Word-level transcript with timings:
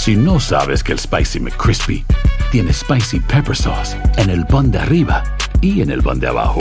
Si 0.00 0.16
no 0.16 0.40
sabes 0.40 0.82
que 0.82 0.92
el 0.92 0.98
Spicy 0.98 1.40
McCrispy 1.40 2.06
tiene 2.50 2.72
Spicy 2.72 3.20
Pepper 3.20 3.54
Sauce 3.54 3.98
en 4.16 4.30
el 4.30 4.46
pan 4.46 4.70
de 4.70 4.78
arriba 4.78 5.22
y 5.60 5.82
en 5.82 5.90
el 5.90 6.02
pan 6.02 6.18
de 6.18 6.26
abajo, 6.26 6.60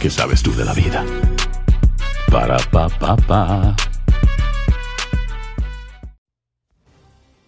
¿qué 0.00 0.08
sabes 0.08 0.40
tú 0.40 0.54
de 0.54 0.64
la 0.64 0.72
vida? 0.72 1.04
Para, 2.30 2.58
pa, 2.70 2.88
pa, 2.90 3.16
pa. 3.16 3.74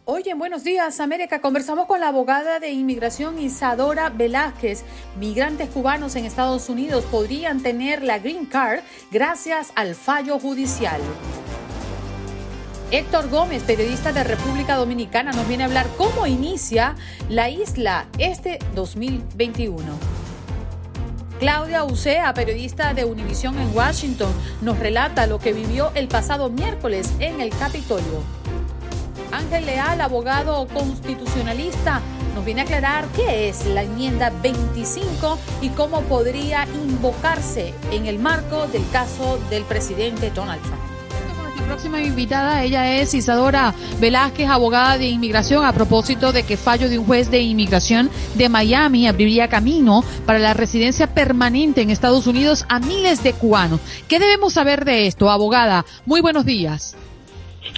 Hoy 0.06 0.24
en 0.26 0.40
Buenos 0.40 0.64
Días 0.64 0.98
América 0.98 1.40
conversamos 1.40 1.86
con 1.86 2.00
la 2.00 2.08
abogada 2.08 2.58
de 2.58 2.70
inmigración 2.70 3.38
Isadora 3.38 4.10
Velázquez. 4.10 4.82
Migrantes 5.20 5.68
cubanos 5.68 6.16
en 6.16 6.24
Estados 6.24 6.68
Unidos 6.68 7.04
podrían 7.12 7.62
tener 7.62 8.02
la 8.02 8.18
Green 8.18 8.44
Card 8.44 8.80
gracias 9.12 9.70
al 9.76 9.94
fallo 9.94 10.40
judicial. 10.40 11.00
Héctor 12.92 13.30
Gómez, 13.30 13.62
periodista 13.62 14.12
de 14.12 14.24
República 14.24 14.74
Dominicana, 14.74 15.30
nos 15.30 15.46
viene 15.46 15.62
a 15.62 15.66
hablar 15.66 15.86
cómo 15.96 16.26
inicia 16.26 16.96
la 17.28 17.48
isla 17.48 18.06
este 18.18 18.58
2021. 18.74 19.78
Claudia 21.38 21.84
Ucea, 21.84 22.34
periodista 22.34 22.92
de 22.92 23.04
Univisión 23.04 23.56
en 23.60 23.74
Washington, 23.76 24.32
nos 24.60 24.80
relata 24.80 25.28
lo 25.28 25.38
que 25.38 25.52
vivió 25.52 25.92
el 25.94 26.08
pasado 26.08 26.50
miércoles 26.50 27.12
en 27.20 27.40
el 27.40 27.50
Capitolio. 27.50 28.24
Ángel 29.30 29.66
Leal, 29.66 30.00
abogado 30.00 30.66
constitucionalista, 30.66 32.00
nos 32.34 32.44
viene 32.44 32.62
a 32.62 32.64
aclarar 32.64 33.06
qué 33.14 33.48
es 33.48 33.66
la 33.66 33.84
enmienda 33.84 34.32
25 34.42 35.38
y 35.62 35.68
cómo 35.70 36.00
podría 36.02 36.66
invocarse 36.74 37.72
en 37.92 38.06
el 38.06 38.18
marco 38.18 38.66
del 38.66 38.82
caso 38.90 39.38
del 39.48 39.62
presidente 39.62 40.32
Donald 40.32 40.60
Trump. 40.62 40.99
Próxima 41.70 42.02
invitada, 42.02 42.64
ella 42.64 42.96
es 42.96 43.14
Isadora 43.14 43.72
Velázquez, 44.00 44.48
abogada 44.48 44.98
de 44.98 45.06
inmigración, 45.06 45.64
a 45.64 45.72
propósito 45.72 46.32
de 46.32 46.42
que 46.42 46.56
fallo 46.56 46.88
de 46.88 46.98
un 46.98 47.06
juez 47.06 47.30
de 47.30 47.42
inmigración 47.42 48.10
de 48.34 48.48
Miami 48.48 49.06
abriría 49.06 49.46
camino 49.46 50.02
para 50.26 50.40
la 50.40 50.52
residencia 50.52 51.14
permanente 51.14 51.80
en 51.80 51.90
Estados 51.90 52.26
Unidos 52.26 52.66
a 52.68 52.80
miles 52.80 53.22
de 53.22 53.34
cubanos. 53.34 53.80
¿Qué 54.08 54.18
debemos 54.18 54.54
saber 54.54 54.84
de 54.84 55.06
esto, 55.06 55.30
abogada? 55.30 55.84
Muy 56.06 56.20
buenos 56.20 56.44
días. 56.44 56.98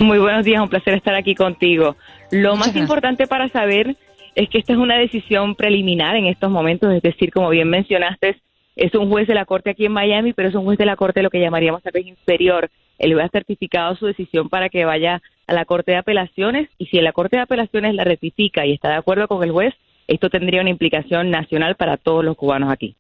Muy 0.00 0.18
buenos 0.18 0.46
días, 0.46 0.62
un 0.62 0.70
placer 0.70 0.94
estar 0.94 1.14
aquí 1.14 1.34
contigo. 1.34 1.94
Lo 2.30 2.52
Muchas 2.52 2.58
más 2.58 2.66
gracias. 2.68 2.82
importante 2.82 3.26
para 3.26 3.50
saber 3.50 3.94
es 4.34 4.48
que 4.48 4.56
esta 4.56 4.72
es 4.72 4.78
una 4.78 4.96
decisión 4.96 5.54
preliminar 5.54 6.16
en 6.16 6.28
estos 6.28 6.50
momentos, 6.50 6.90
es 6.94 7.02
decir, 7.02 7.30
como 7.30 7.50
bien 7.50 7.68
mencionaste, 7.68 8.40
es 8.74 8.94
un 8.94 9.10
juez 9.10 9.28
de 9.28 9.34
la 9.34 9.44
Corte 9.44 9.68
aquí 9.68 9.84
en 9.84 9.92
Miami, 9.92 10.32
pero 10.32 10.48
es 10.48 10.54
un 10.54 10.64
juez 10.64 10.78
de 10.78 10.86
la 10.86 10.96
Corte 10.96 11.22
lo 11.22 11.28
que 11.28 11.40
llamaríamos 11.40 11.82
tal 11.82 11.92
vez 11.92 12.06
inferior. 12.06 12.70
Él 13.02 13.18
va 13.18 13.28
certificado 13.28 13.96
su 13.96 14.06
decisión 14.06 14.48
para 14.48 14.68
que 14.68 14.84
vaya 14.84 15.20
a 15.48 15.52
la 15.52 15.64
Corte 15.64 15.90
de 15.90 15.98
Apelaciones 15.98 16.70
y 16.78 16.86
si 16.86 17.00
la 17.00 17.12
Corte 17.12 17.36
de 17.36 17.42
Apelaciones 17.42 17.94
la 17.94 18.04
rectifica 18.04 18.64
y 18.64 18.72
está 18.72 18.90
de 18.90 18.94
acuerdo 18.94 19.26
con 19.26 19.42
el 19.42 19.50
juez, 19.50 19.74
esto 20.06 20.30
tendría 20.30 20.60
una 20.60 20.70
implicación 20.70 21.28
nacional 21.28 21.74
para 21.74 21.96
todos 21.96 22.24
los 22.24 22.36
cubanos 22.36 22.72
aquí. 22.72 22.94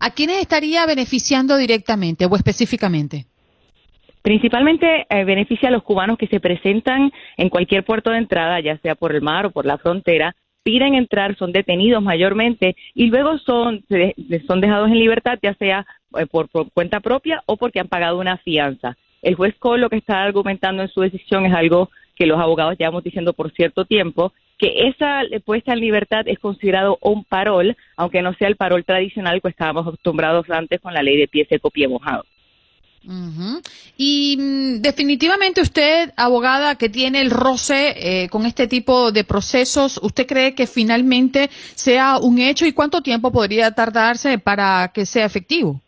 ¿A 0.00 0.10
quiénes 0.10 0.40
estaría 0.40 0.84
beneficiando 0.86 1.56
directamente 1.56 2.26
o 2.26 2.34
específicamente? 2.34 3.26
Principalmente 4.22 5.06
eh, 5.08 5.24
beneficia 5.24 5.68
a 5.68 5.72
los 5.72 5.84
cubanos 5.84 6.18
que 6.18 6.26
se 6.26 6.40
presentan 6.40 7.12
en 7.36 7.48
cualquier 7.48 7.84
puerto 7.84 8.10
de 8.10 8.18
entrada, 8.18 8.58
ya 8.60 8.76
sea 8.78 8.96
por 8.96 9.14
el 9.14 9.22
mar 9.22 9.46
o 9.46 9.50
por 9.52 9.66
la 9.66 9.78
frontera, 9.78 10.34
piden 10.64 10.96
entrar, 10.96 11.36
son 11.36 11.52
detenidos 11.52 12.02
mayormente 12.02 12.74
y 12.92 13.06
luego 13.06 13.38
son, 13.38 13.84
son 14.48 14.60
dejados 14.60 14.88
en 14.88 14.98
libertad, 14.98 15.38
ya 15.40 15.54
sea 15.54 15.86
eh, 16.18 16.26
por, 16.26 16.48
por 16.48 16.72
cuenta 16.72 16.98
propia 16.98 17.40
o 17.46 17.56
porque 17.56 17.78
han 17.78 17.88
pagado 17.88 18.18
una 18.18 18.36
fianza. 18.38 18.96
El 19.22 19.34
juez 19.34 19.54
Cole 19.58 19.82
lo 19.82 19.90
que 19.90 19.96
está 19.96 20.22
argumentando 20.22 20.82
en 20.82 20.88
su 20.88 21.00
decisión 21.00 21.46
es 21.46 21.54
algo 21.54 21.90
que 22.14 22.26
los 22.26 22.40
abogados 22.40 22.76
llevamos 22.78 23.04
diciendo 23.04 23.32
por 23.32 23.52
cierto 23.52 23.84
tiempo, 23.84 24.32
que 24.58 24.88
esa 24.88 25.22
puesta 25.44 25.72
en 25.72 25.80
libertad 25.80 26.22
es 26.26 26.38
considerado 26.40 26.98
un 27.00 27.24
parol, 27.24 27.76
aunque 27.96 28.22
no 28.22 28.34
sea 28.34 28.48
el 28.48 28.56
parol 28.56 28.84
tradicional 28.84 29.40
que 29.40 29.48
estábamos 29.48 29.86
acostumbrados 29.86 30.50
antes 30.50 30.80
con 30.80 30.92
la 30.92 31.02
ley 31.02 31.16
de 31.16 31.28
pie 31.28 31.46
seco, 31.48 31.70
pie 31.70 31.86
mojado. 31.86 32.24
Y 33.96 34.36
mm, 34.38 34.82
definitivamente 34.82 35.62
usted, 35.62 36.12
abogada, 36.16 36.74
que 36.74 36.88
tiene 36.88 37.20
el 37.20 37.30
roce 37.30 37.94
eh, 37.96 38.28
con 38.28 38.44
este 38.44 38.66
tipo 38.66 39.12
de 39.12 39.24
procesos, 39.24 39.98
¿usted 40.02 40.26
cree 40.26 40.54
que 40.54 40.66
finalmente 40.66 41.48
sea 41.74 42.18
un 42.18 42.38
hecho 42.38 42.66
y 42.66 42.72
cuánto 42.72 43.00
tiempo 43.00 43.30
podría 43.30 43.70
tardarse 43.70 44.38
para 44.38 44.90
que 44.92 45.06
sea 45.06 45.24
efectivo? 45.24 45.80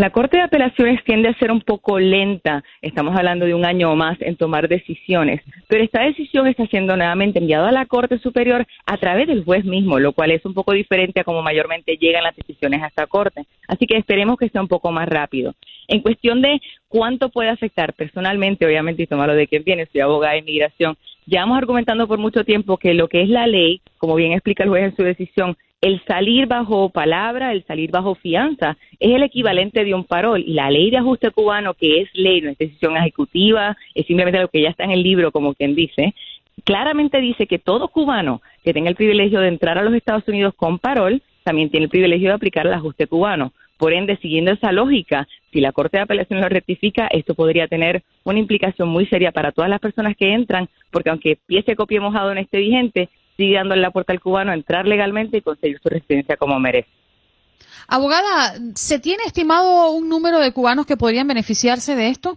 La 0.00 0.08
Corte 0.08 0.38
de 0.38 0.44
Apelaciones 0.44 1.04
tiende 1.04 1.28
a 1.28 1.38
ser 1.38 1.52
un 1.52 1.60
poco 1.60 1.98
lenta, 1.98 2.64
estamos 2.80 3.14
hablando 3.14 3.44
de 3.44 3.52
un 3.52 3.66
año 3.66 3.92
o 3.92 3.96
más 3.96 4.16
en 4.22 4.34
tomar 4.34 4.66
decisiones, 4.66 5.42
pero 5.68 5.84
esta 5.84 6.00
decisión 6.00 6.46
está 6.46 6.66
siendo 6.68 6.96
nuevamente 6.96 7.38
enviada 7.38 7.68
a 7.68 7.72
la 7.72 7.84
Corte 7.84 8.18
Superior 8.18 8.66
a 8.86 8.96
través 8.96 9.28
del 9.28 9.44
juez 9.44 9.62
mismo, 9.66 9.98
lo 9.98 10.14
cual 10.14 10.30
es 10.30 10.42
un 10.46 10.54
poco 10.54 10.72
diferente 10.72 11.20
a 11.20 11.24
como 11.24 11.42
mayormente 11.42 11.98
llegan 11.98 12.24
las 12.24 12.34
decisiones 12.34 12.82
a 12.82 12.86
esta 12.86 13.06
Corte. 13.08 13.44
Así 13.68 13.86
que 13.86 13.98
esperemos 13.98 14.38
que 14.38 14.48
sea 14.48 14.62
un 14.62 14.68
poco 14.68 14.90
más 14.90 15.06
rápido. 15.06 15.54
En 15.86 16.00
cuestión 16.00 16.40
de 16.40 16.62
cuánto 16.88 17.28
puede 17.28 17.50
afectar 17.50 17.92
personalmente, 17.92 18.64
obviamente, 18.64 19.02
y 19.02 19.06
tomarlo 19.06 19.34
de 19.34 19.48
quien 19.48 19.64
viene, 19.64 19.84
soy 19.92 20.00
abogada 20.00 20.32
de 20.32 20.38
inmigración, 20.38 20.96
llevamos 21.30 21.58
argumentando 21.58 22.08
por 22.08 22.18
mucho 22.18 22.44
tiempo 22.44 22.76
que 22.76 22.92
lo 22.92 23.08
que 23.08 23.22
es 23.22 23.28
la 23.28 23.46
ley, 23.46 23.80
como 23.98 24.16
bien 24.16 24.32
explica 24.32 24.64
el 24.64 24.68
juez 24.68 24.84
en 24.84 24.96
su 24.96 25.04
decisión, 25.04 25.56
el 25.80 26.02
salir 26.04 26.46
bajo 26.46 26.90
palabra, 26.90 27.52
el 27.52 27.64
salir 27.64 27.90
bajo 27.90 28.16
fianza, 28.16 28.76
es 28.98 29.14
el 29.14 29.22
equivalente 29.22 29.84
de 29.84 29.94
un 29.94 30.04
parol. 30.04 30.42
Y 30.44 30.52
la 30.52 30.70
ley 30.70 30.90
de 30.90 30.98
ajuste 30.98 31.30
cubano, 31.30 31.72
que 31.74 32.02
es 32.02 32.08
ley, 32.12 32.40
no 32.40 32.50
es 32.50 32.58
decisión 32.58 32.96
ejecutiva, 32.96 33.76
es 33.94 34.06
simplemente 34.06 34.40
lo 34.40 34.48
que 34.48 34.60
ya 34.60 34.70
está 34.70 34.84
en 34.84 34.90
el 34.90 35.02
libro, 35.02 35.30
como 35.30 35.54
quien 35.54 35.74
dice, 35.74 36.14
claramente 36.64 37.20
dice 37.20 37.46
que 37.46 37.58
todo 37.58 37.88
cubano 37.88 38.42
que 38.64 38.74
tenga 38.74 38.90
el 38.90 38.96
privilegio 38.96 39.40
de 39.40 39.48
entrar 39.48 39.78
a 39.78 39.82
los 39.82 39.94
Estados 39.94 40.26
Unidos 40.26 40.52
con 40.54 40.78
parol, 40.78 41.22
también 41.44 41.70
tiene 41.70 41.84
el 41.84 41.90
privilegio 41.90 42.28
de 42.28 42.34
aplicar 42.34 42.66
el 42.66 42.74
ajuste 42.74 43.06
cubano. 43.06 43.52
Por 43.80 43.94
ende, 43.94 44.18
siguiendo 44.18 44.52
esa 44.52 44.72
lógica, 44.72 45.26
si 45.50 45.60
la 45.62 45.72
Corte 45.72 45.96
de 45.96 46.02
Apelación 46.02 46.42
lo 46.42 46.50
rectifica, 46.50 47.06
esto 47.06 47.34
podría 47.34 47.66
tener 47.66 48.02
una 48.24 48.38
implicación 48.38 48.90
muy 48.90 49.06
seria 49.06 49.32
para 49.32 49.52
todas 49.52 49.70
las 49.70 49.80
personas 49.80 50.14
que 50.18 50.34
entran, 50.34 50.68
porque 50.90 51.08
aunque 51.08 51.38
pie 51.46 51.62
seco, 51.62 51.86
pie 51.86 51.98
mojado 51.98 52.30
en 52.30 52.36
este 52.36 52.58
vigente, 52.58 53.08
sigue 53.38 53.54
dándole 53.54 53.80
la 53.80 53.90
puerta 53.90 54.12
al 54.12 54.20
cubano 54.20 54.50
a 54.50 54.54
entrar 54.54 54.86
legalmente 54.86 55.38
y 55.38 55.40
conseguir 55.40 55.80
su 55.82 55.88
residencia 55.88 56.36
como 56.36 56.60
merece. 56.60 56.90
Abogada, 57.88 58.52
¿se 58.74 58.98
tiene 58.98 59.22
estimado 59.24 59.92
un 59.92 60.10
número 60.10 60.40
de 60.40 60.52
cubanos 60.52 60.84
que 60.84 60.98
podrían 60.98 61.26
beneficiarse 61.26 61.96
de 61.96 62.08
esto? 62.08 62.36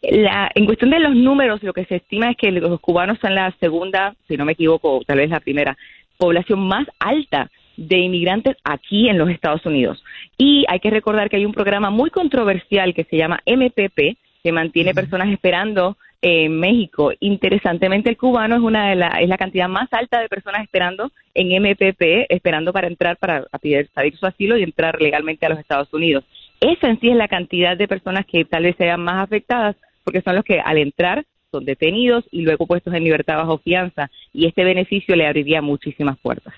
La, 0.00 0.50
en 0.54 0.64
cuestión 0.64 0.88
de 0.88 1.00
los 1.00 1.14
números, 1.14 1.62
lo 1.62 1.74
que 1.74 1.84
se 1.84 1.96
estima 1.96 2.30
es 2.30 2.38
que 2.38 2.50
los 2.50 2.80
cubanos 2.80 3.18
son 3.20 3.34
la 3.34 3.54
segunda, 3.60 4.14
si 4.26 4.38
no 4.38 4.46
me 4.46 4.52
equivoco, 4.52 5.02
tal 5.06 5.18
vez 5.18 5.28
la 5.28 5.40
primera, 5.40 5.76
población 6.16 6.66
más 6.66 6.88
alta 6.98 7.50
de 7.78 7.98
inmigrantes 7.98 8.56
aquí 8.64 9.08
en 9.08 9.18
los 9.18 9.30
Estados 9.30 9.64
Unidos. 9.64 10.02
Y 10.36 10.64
hay 10.68 10.80
que 10.80 10.90
recordar 10.90 11.30
que 11.30 11.36
hay 11.36 11.46
un 11.46 11.52
programa 11.52 11.90
muy 11.90 12.10
controversial 12.10 12.92
que 12.92 13.04
se 13.04 13.16
llama 13.16 13.40
MPP, 13.46 14.18
que 14.42 14.52
mantiene 14.52 14.94
personas 14.94 15.28
esperando 15.28 15.96
en 16.20 16.58
México. 16.58 17.12
Interesantemente, 17.20 18.10
el 18.10 18.16
cubano 18.16 18.56
es 18.56 18.62
una 18.62 18.90
de 18.90 18.96
la, 18.96 19.08
es 19.20 19.28
la 19.28 19.38
cantidad 19.38 19.68
más 19.68 19.92
alta 19.92 20.20
de 20.20 20.28
personas 20.28 20.64
esperando 20.64 21.12
en 21.34 21.62
MPP, 21.62 22.26
esperando 22.28 22.72
para 22.72 22.88
entrar, 22.88 23.16
para 23.16 23.44
pedir, 23.62 23.88
pedir 23.94 24.16
su 24.16 24.26
asilo 24.26 24.58
y 24.58 24.64
entrar 24.64 25.00
legalmente 25.00 25.46
a 25.46 25.50
los 25.50 25.60
Estados 25.60 25.92
Unidos. 25.94 26.24
Esa 26.60 26.88
en 26.88 26.98
sí 26.98 27.10
es 27.10 27.16
la 27.16 27.28
cantidad 27.28 27.76
de 27.76 27.86
personas 27.86 28.26
que 28.26 28.44
tal 28.44 28.64
vez 28.64 28.74
sean 28.76 29.00
más 29.00 29.22
afectadas, 29.22 29.76
porque 30.02 30.22
son 30.22 30.34
los 30.34 30.44
que 30.44 30.58
al 30.58 30.78
entrar 30.78 31.24
son 31.52 31.64
detenidos 31.64 32.24
y 32.32 32.42
luego 32.42 32.66
puestos 32.66 32.92
en 32.92 33.04
libertad 33.04 33.36
bajo 33.36 33.58
fianza, 33.58 34.10
y 34.32 34.46
este 34.46 34.64
beneficio 34.64 35.14
le 35.14 35.28
abriría 35.28 35.62
muchísimas 35.62 36.18
puertas. 36.18 36.52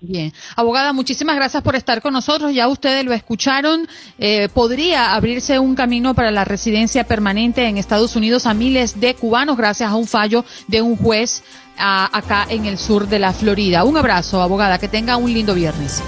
Bien. 0.00 0.32
Abogada, 0.54 0.92
muchísimas 0.92 1.36
gracias 1.36 1.62
por 1.62 1.76
estar 1.76 2.02
con 2.02 2.12
nosotros. 2.12 2.54
Ya 2.54 2.68
ustedes 2.68 3.04
lo 3.04 3.12
escucharon. 3.12 3.88
Eh, 4.18 4.48
podría 4.52 5.14
abrirse 5.14 5.58
un 5.58 5.74
camino 5.74 6.14
para 6.14 6.30
la 6.30 6.44
residencia 6.44 7.04
permanente 7.04 7.66
en 7.66 7.78
Estados 7.78 8.14
Unidos 8.14 8.46
a 8.46 8.54
miles 8.54 9.00
de 9.00 9.14
cubanos 9.14 9.56
gracias 9.56 9.90
a 9.90 9.96
un 9.96 10.06
fallo 10.06 10.44
de 10.68 10.82
un 10.82 10.96
juez 10.96 11.42
acá 11.76 12.46
en 12.50 12.66
el 12.66 12.78
sur 12.78 13.08
de 13.08 13.18
la 13.18 13.32
Florida. 13.32 13.84
Un 13.84 13.96
abrazo, 13.96 14.42
abogada. 14.42 14.78
Que 14.78 14.88
tenga 14.88 15.16
un 15.16 15.32
lindo 15.32 15.54
viernes. 15.54 16.02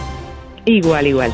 Igual, 0.66 1.06
igual. 1.06 1.32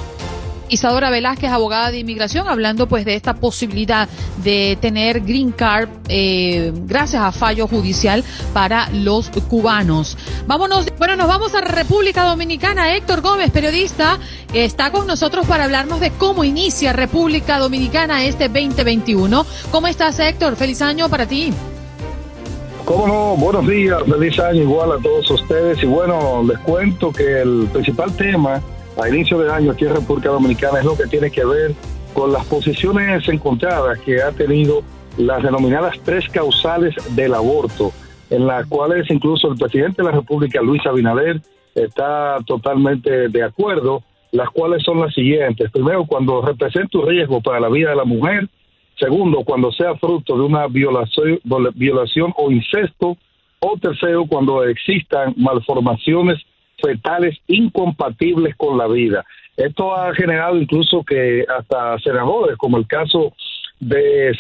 Isadora 0.73 1.11
Velázquez, 1.11 1.51
abogada 1.51 1.91
de 1.91 1.99
inmigración, 1.99 2.49
hablando 2.49 2.89
pues 2.89 3.05
de 3.05 3.15
esta 3.15 3.35
posibilidad 3.35 4.09
de 4.43 4.79
tener 4.81 5.21
green 5.21 5.53
card 5.53 5.89
eh, 6.09 6.73
gracias 6.87 7.23
a 7.23 7.31
fallo 7.31 7.69
judicial 7.69 8.25
para 8.55 8.89
los 8.91 9.31
cubanos. 9.49 10.17
Vámonos, 10.47 10.87
bueno, 10.99 11.17
nos 11.17 11.29
vamos 11.29 11.55
a 11.55 11.61
República 11.61 12.25
Dominicana. 12.25 12.97
Héctor 12.97 13.21
Gómez, 13.21 13.51
periodista, 13.51 14.19
está 14.55 14.91
con 14.91 15.07
nosotros 15.07 15.47
para 15.47 15.65
hablarnos 15.65 16.01
de 16.01 16.11
cómo 16.13 16.43
inicia 16.43 16.95
República 16.95 17.59
Dominicana 17.59 18.25
este 18.25 18.49
2021. 18.49 19.45
¿Cómo 19.71 19.87
estás, 19.89 20.19
Héctor? 20.21 20.57
Feliz 20.57 20.81
año 20.81 21.11
para 21.11 21.27
ti. 21.27 21.53
¿Cómo 22.87 23.07
no? 23.07 23.37
Buenos 23.37 23.67
días, 23.69 24.03
feliz 24.09 24.39
año 24.41 24.63
igual 24.63 24.93
a 24.93 24.99
todos 24.99 25.31
ustedes. 25.31 25.83
Y 25.83 25.87
bueno, 25.87 26.43
les 26.43 26.59
cuento 26.61 27.13
que 27.13 27.43
el 27.43 27.69
principal 27.73 28.13
tema 28.17 28.61
a 29.01 29.09
inicio 29.09 29.39
de 29.39 29.53
año 29.53 29.73
aquí 29.73 29.85
en 29.85 29.95
República 29.95 30.31
Dominicana 30.31 30.79
es 30.79 30.85
lo 30.85 30.97
que 30.97 31.07
tiene 31.07 31.31
que 31.31 31.45
ver 31.45 31.75
con 32.13 32.33
las 32.33 32.45
posiciones 32.47 33.27
encontradas 33.29 33.99
que 34.01 34.23
ha 34.23 34.33
tenido 34.33 34.83
las 35.17 35.43
denominadas 35.43 35.99
tres 36.05 36.29
causales 36.29 36.95
del 37.15 37.35
aborto, 37.35 37.93
en 38.31 38.47
las 38.47 38.67
cuales 38.67 39.11
incluso 39.11 39.51
el 39.51 39.59
presidente 39.59 40.03
de 40.03 40.09
la 40.09 40.15
República, 40.15 40.61
Luis 40.61 40.85
Abinader, 40.87 41.41
está 41.75 42.39
totalmente 42.47 43.29
de 43.29 43.43
acuerdo, 43.43 44.03
las 44.31 44.49
cuales 44.51 44.83
son 44.83 45.01
las 45.01 45.15
siguientes. 45.15 45.71
Primero, 45.71 46.07
cuando 46.07 46.43
representa 46.43 46.99
un 46.99 47.09
riesgo 47.09 47.41
para 47.41 47.61
la 47.61 47.69
vida 47.69 47.91
de 47.91 47.97
la 47.97 48.05
mujer. 48.05 48.49
Segundo, 48.99 49.43
cuando 49.45 49.73
sea 49.73 49.95
fruto 49.97 50.37
de 50.37 50.43
una 50.43 50.67
violación, 50.67 51.41
violación 51.75 52.33
o 52.37 52.51
incesto. 52.51 53.17
O 53.61 53.77
tercero, 53.79 54.27
cuando 54.27 54.65
existan 54.65 55.35
malformaciones 55.37 56.43
fetales 56.83 57.39
incompatibles 57.47 58.57
con 58.57 58.77
la 58.77 58.89
vida. 58.89 59.25
Esto 59.57 59.95
ha 59.95 60.15
generado 60.15 60.57
incluso 60.57 61.05
que 61.05 61.45
hasta 61.49 61.99
senadores, 62.01 62.57
como 62.57 62.79
el 62.79 62.87
caso 62.87 63.33
de 63.81 64.33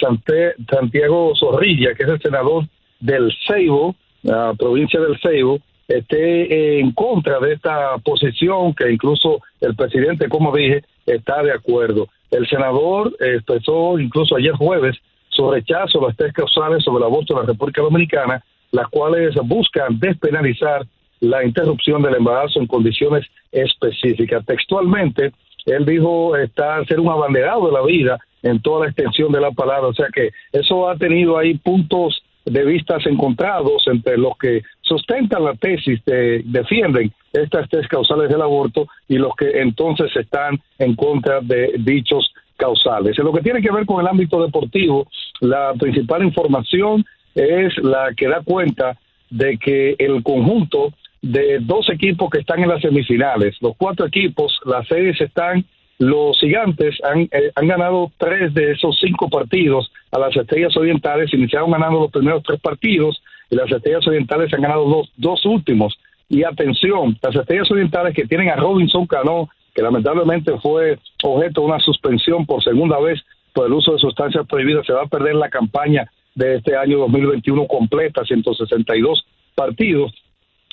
Santiago 0.69 1.33
Zorrilla, 1.37 1.95
que 1.95 2.05
es 2.05 2.09
el 2.09 2.21
senador 2.21 2.65
del 3.01 3.33
Ceibo, 3.47 3.95
la 4.23 4.55
provincia 4.55 5.01
del 5.01 5.19
Ceibo, 5.21 5.59
esté 5.89 6.81
en 6.81 6.93
contra 6.93 7.41
de 7.41 7.55
esta 7.55 7.99
posición 7.99 8.73
que 8.75 8.91
incluso 8.91 9.41
el 9.61 9.75
presidente, 9.75 10.29
como 10.29 10.55
dije, 10.55 10.83
está 11.07 11.43
de 11.43 11.53
acuerdo. 11.53 12.09
El 12.31 12.47
senador 12.49 13.15
expresó 13.21 13.99
incluso 13.99 14.37
ayer 14.37 14.53
jueves 14.53 14.97
su 15.29 15.51
rechazo 15.51 16.03
a 16.03 16.09
las 16.09 16.17
tres 16.17 16.33
causales 16.33 16.85
sobre 16.85 16.99
el 16.99 17.11
aborto 17.11 17.35
en 17.35 17.41
la 17.41 17.47
República 17.47 17.83
Dominicana, 17.83 18.43
las 18.71 18.89
cuales 18.89 19.35
buscan 19.45 19.99
despenalizar 19.99 20.87
la 21.23 21.45
interrupción 21.45 22.03
del 22.03 22.17
embarazo 22.17 22.61
en 22.61 22.67
condiciones 22.67 23.25
específicas. 23.53 24.45
Textualmente, 24.45 25.33
él 25.67 25.87
dijo 25.87 26.37
está 26.37 26.85
ser 26.85 26.99
un 26.99 27.09
abanderado 27.09 27.67
de 27.67 27.73
la 27.73 27.83
vida 27.83 28.19
en 28.43 28.61
toda 28.61 28.81
la 28.81 28.87
extensión 28.91 29.31
de 29.31 29.41
la 29.41 29.53
palabra, 29.53 29.89
o 29.89 29.95
sea 29.95 30.09
que 30.13 30.31
eso 30.53 30.89
ha 30.89 30.97
tenido 30.97 31.39
ahí 31.39 31.57
puntos 31.59 32.23
de 32.45 32.65
vistas 32.65 33.07
encontrados 33.07 33.85
entre 33.87 34.19
los 34.19 34.37
que 34.37 34.63
sustentan 34.81 35.45
la 35.45 35.55
tesis, 35.55 36.05
de, 36.05 36.43
defienden 36.45 37.13
estas 37.33 37.69
tres 37.69 37.87
causales 37.87 38.29
del 38.29 38.43
aborto 38.43 38.89
y 39.07 39.17
los 39.17 39.37
que 39.37 39.61
entonces 39.61 40.11
están 40.17 40.59
en 40.79 40.97
contra 40.97 41.41
de 41.41 41.75
dichos 41.79 42.33
causales. 42.57 43.17
En 43.17 43.25
lo 43.25 43.33
que 43.33 43.43
tiene 43.43 43.63
que 43.63 43.71
ver 43.71 43.87
con 43.87 44.01
el 44.01 44.09
ámbito 44.09 44.43
deportivo, 44.43 45.07
la 45.41 45.73
principal 45.75 46.25
información 46.25 47.05
es 47.37 47.79
la 47.79 48.13
que 48.17 48.27
da 48.27 48.43
cuenta 48.43 48.99
de 49.31 49.57
que 49.57 49.95
el 49.99 50.23
conjunto 50.25 50.93
de 51.23 51.61
dos 51.61 51.89
equipos 51.89 52.29
que 52.31 52.41
están 52.41 52.61
en 52.63 52.69
las 52.69 52.83
semifinales. 52.83 53.57
Los 53.61 53.77
cuatro 53.77 54.07
equipos, 54.07 54.61
las 54.65 54.87
series 54.89 55.21
están, 55.21 55.65
los 55.99 56.39
gigantes 56.41 56.97
han, 57.05 57.21
eh, 57.31 57.53
han 57.55 57.69
ganado 57.69 58.11
tres 58.19 58.53
de 58.53 58.73
esos 58.73 58.99
cinco 59.01 59.29
partidos 59.29 59.91
a 60.11 60.19
las 60.19 60.37
estrellas 60.37 60.77
orientales, 60.77 61.33
iniciaron 61.33 61.71
ganando 61.71 62.01
los 62.01 62.11
primeros 62.11 62.43
tres 62.43 62.61
partidos 62.61 63.23
y 63.51 63.55
las 63.55 63.71
estrellas 63.71 64.07
orientales 64.07 64.53
han 64.53 64.63
ganado 64.63 64.89
los 64.89 65.13
dos 65.17 65.45
últimos. 65.47 65.97
Y 66.29 66.43
atención, 66.43 67.17
las 67.23 67.37
estrellas 67.37 67.71
orientales 67.71 68.15
que 68.15 68.27
tienen 68.27 68.49
a 68.49 68.57
Robinson 68.57 69.07
Cano, 69.07 69.49
que 69.75 69.83
lamentablemente 69.83 70.59
fue 70.59 70.99
objeto 71.23 71.61
de 71.61 71.67
una 71.69 71.79
suspensión 71.79 72.47
por 72.47 72.65
segunda 72.65 72.99
vez 72.99 73.21
por 73.53 73.67
el 73.67 73.73
uso 73.75 73.93
de 73.93 73.99
sustancias 73.99 74.47
prohibidas, 74.49 74.87
se 74.87 74.93
va 74.93 75.03
a 75.03 75.07
perder 75.07 75.37
la 75.37 75.51
campaña 75.51 76.11
de 76.35 76.57
este 76.57 76.75
año 76.75 76.99
2021 76.99 77.67
completa, 77.67 78.25
162 78.25 79.25
partidos 79.55 80.13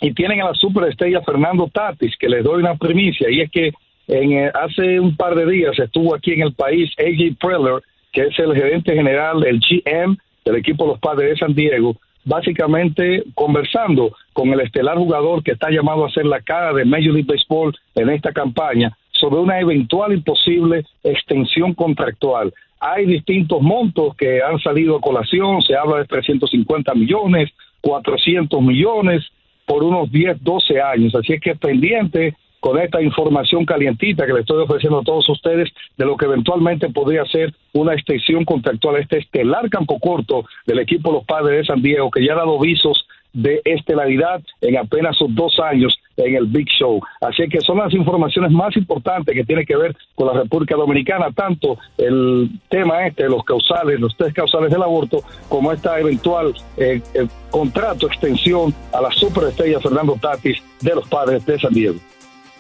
y 0.01 0.13
tienen 0.13 0.42
a 0.42 0.46
la 0.46 0.54
superestrella 0.54 1.22
Fernando 1.22 1.69
Tatis, 1.72 2.16
que 2.18 2.30
les 2.30 2.44
doy 2.44 2.62
una 2.62 2.75
primicia, 2.75 3.30
y 3.30 3.42
es 3.42 3.51
que 3.51 3.72
en, 4.07 4.31
eh, 4.31 4.51
hace 4.54 5.00
un 5.00 5.16
par 5.16 5.36
de 5.36 5.46
días 5.46 5.78
estuvo 5.78 6.16
aquí 6.16 6.34
en 6.34 6.42
el 6.42 6.54
país 6.54 6.90
AJ 6.98 7.38
Preller, 7.40 7.81
que 8.12 8.22
es 8.24 8.40
el 8.40 8.56
gerente 8.56 8.94
general 8.94 9.42
del 9.42 9.60
GM 9.60 10.18
del 10.46 10.56
equipo 10.56 10.88
los 10.88 11.00
Padres 11.00 11.31
de 11.31 11.38
San 11.38 11.54
Diego, 11.54 11.96
básicamente 12.25 13.24
conversando 13.36 14.15
con 14.34 14.50
el 14.50 14.62
estelar 14.62 14.98
jugador 14.98 15.44
que 15.44 15.51
está 15.51 15.70
llamado 15.70 16.06
a 16.06 16.12
ser 16.12 16.25
la 16.25 16.41
cara 16.41 16.74
de 16.74 16.86
Major 16.86 17.13
League 17.13 17.27
Baseball 17.27 17.75
en 17.96 18.10
esta 18.10 18.32
campaña 18.32 18.96
sobre 19.12 19.41
una 19.41 19.60
eventual 19.60 20.13
y 20.13 20.22
posible 20.22 20.86
extensión 21.03 21.74
contractual. 21.74 22.53
Hay 22.79 23.06
distintos 23.06 23.62
montos 23.62 24.15
que 24.15 24.41
han 24.41 24.60
salido 24.60 24.96
a 24.96 25.01
colación, 25.01 25.62
se 25.62 25.75
habla 25.75 25.98
de 25.98 26.06
350 26.06 26.94
millones, 26.96 27.51
400 27.82 28.62
millones, 28.62 29.25
por 29.70 29.84
unos 29.84 30.12
10, 30.12 30.44
12 30.44 30.82
años. 30.82 31.14
Así 31.14 31.34
es 31.34 31.42
que 31.42 31.54
pendiente 31.54 32.36
con 32.60 32.80
esta 32.80 33.00
información 33.04 33.66
calientita 33.66 34.26
que 34.26 34.34
le 34.34 34.40
estoy 34.40 34.64
ofreciendo 34.64 35.00
a 35.00 35.04
todos 35.04 35.30
ustedes 35.30 35.70
de 35.96 36.06
lo 36.06 36.18
que 36.18 36.26
eventualmente 36.26 36.90
podría 36.90 37.24
ser 37.26 37.54
una 37.74 37.94
extensión 37.94 38.46
contractual 38.46 38.96
a 38.96 39.00
este 39.00 39.20
estelar 39.20 39.70
campo 39.70 40.00
corto 40.00 40.44
del 40.66 40.80
equipo 40.80 41.12
Los 41.12 41.24
Padres 41.24 41.60
de 41.60 41.66
San 41.66 41.84
Diego, 41.84 42.10
que 42.10 42.26
ya 42.26 42.34
ha 42.34 42.38
dado 42.38 42.60
visos 42.60 43.06
de 43.32 43.62
estelaridad 43.64 44.42
en 44.62 44.76
apenas 44.78 45.16
sus 45.16 45.34
dos 45.36 45.60
años 45.60 45.96
en 46.26 46.36
el 46.36 46.46
Big 46.48 46.68
Show. 46.80 47.02
Así 47.22 47.48
que 47.50 47.62
son 47.62 47.78
las 47.78 47.94
informaciones 47.94 48.52
más 48.52 48.76
importantes 48.76 49.34
que 49.36 49.44
tienen 49.44 49.66
que 49.66 49.76
ver 49.76 49.96
con 50.16 50.28
la 50.28 50.34
República 50.34 50.76
Dominicana, 50.76 51.32
tanto 51.32 51.78
el 51.98 52.50
tema 52.70 53.08
este, 53.08 53.28
los 53.28 53.44
causales, 53.44 54.00
los 54.00 54.16
tres 54.16 54.34
causales 54.34 54.72
del 54.72 54.82
aborto, 54.82 55.24
como 55.48 55.72
esta 55.72 56.00
eventual 56.00 56.54
eh, 56.78 57.02
contrato, 57.50 58.08
extensión 58.08 58.74
a 58.94 59.02
la 59.02 59.12
superestrella 59.12 59.80
Fernando 59.80 60.18
Tatis 60.22 60.58
de 60.82 60.96
los 60.96 61.08
padres 61.08 61.46
de 61.46 61.60
San 61.60 61.74
Diego. 61.74 62.00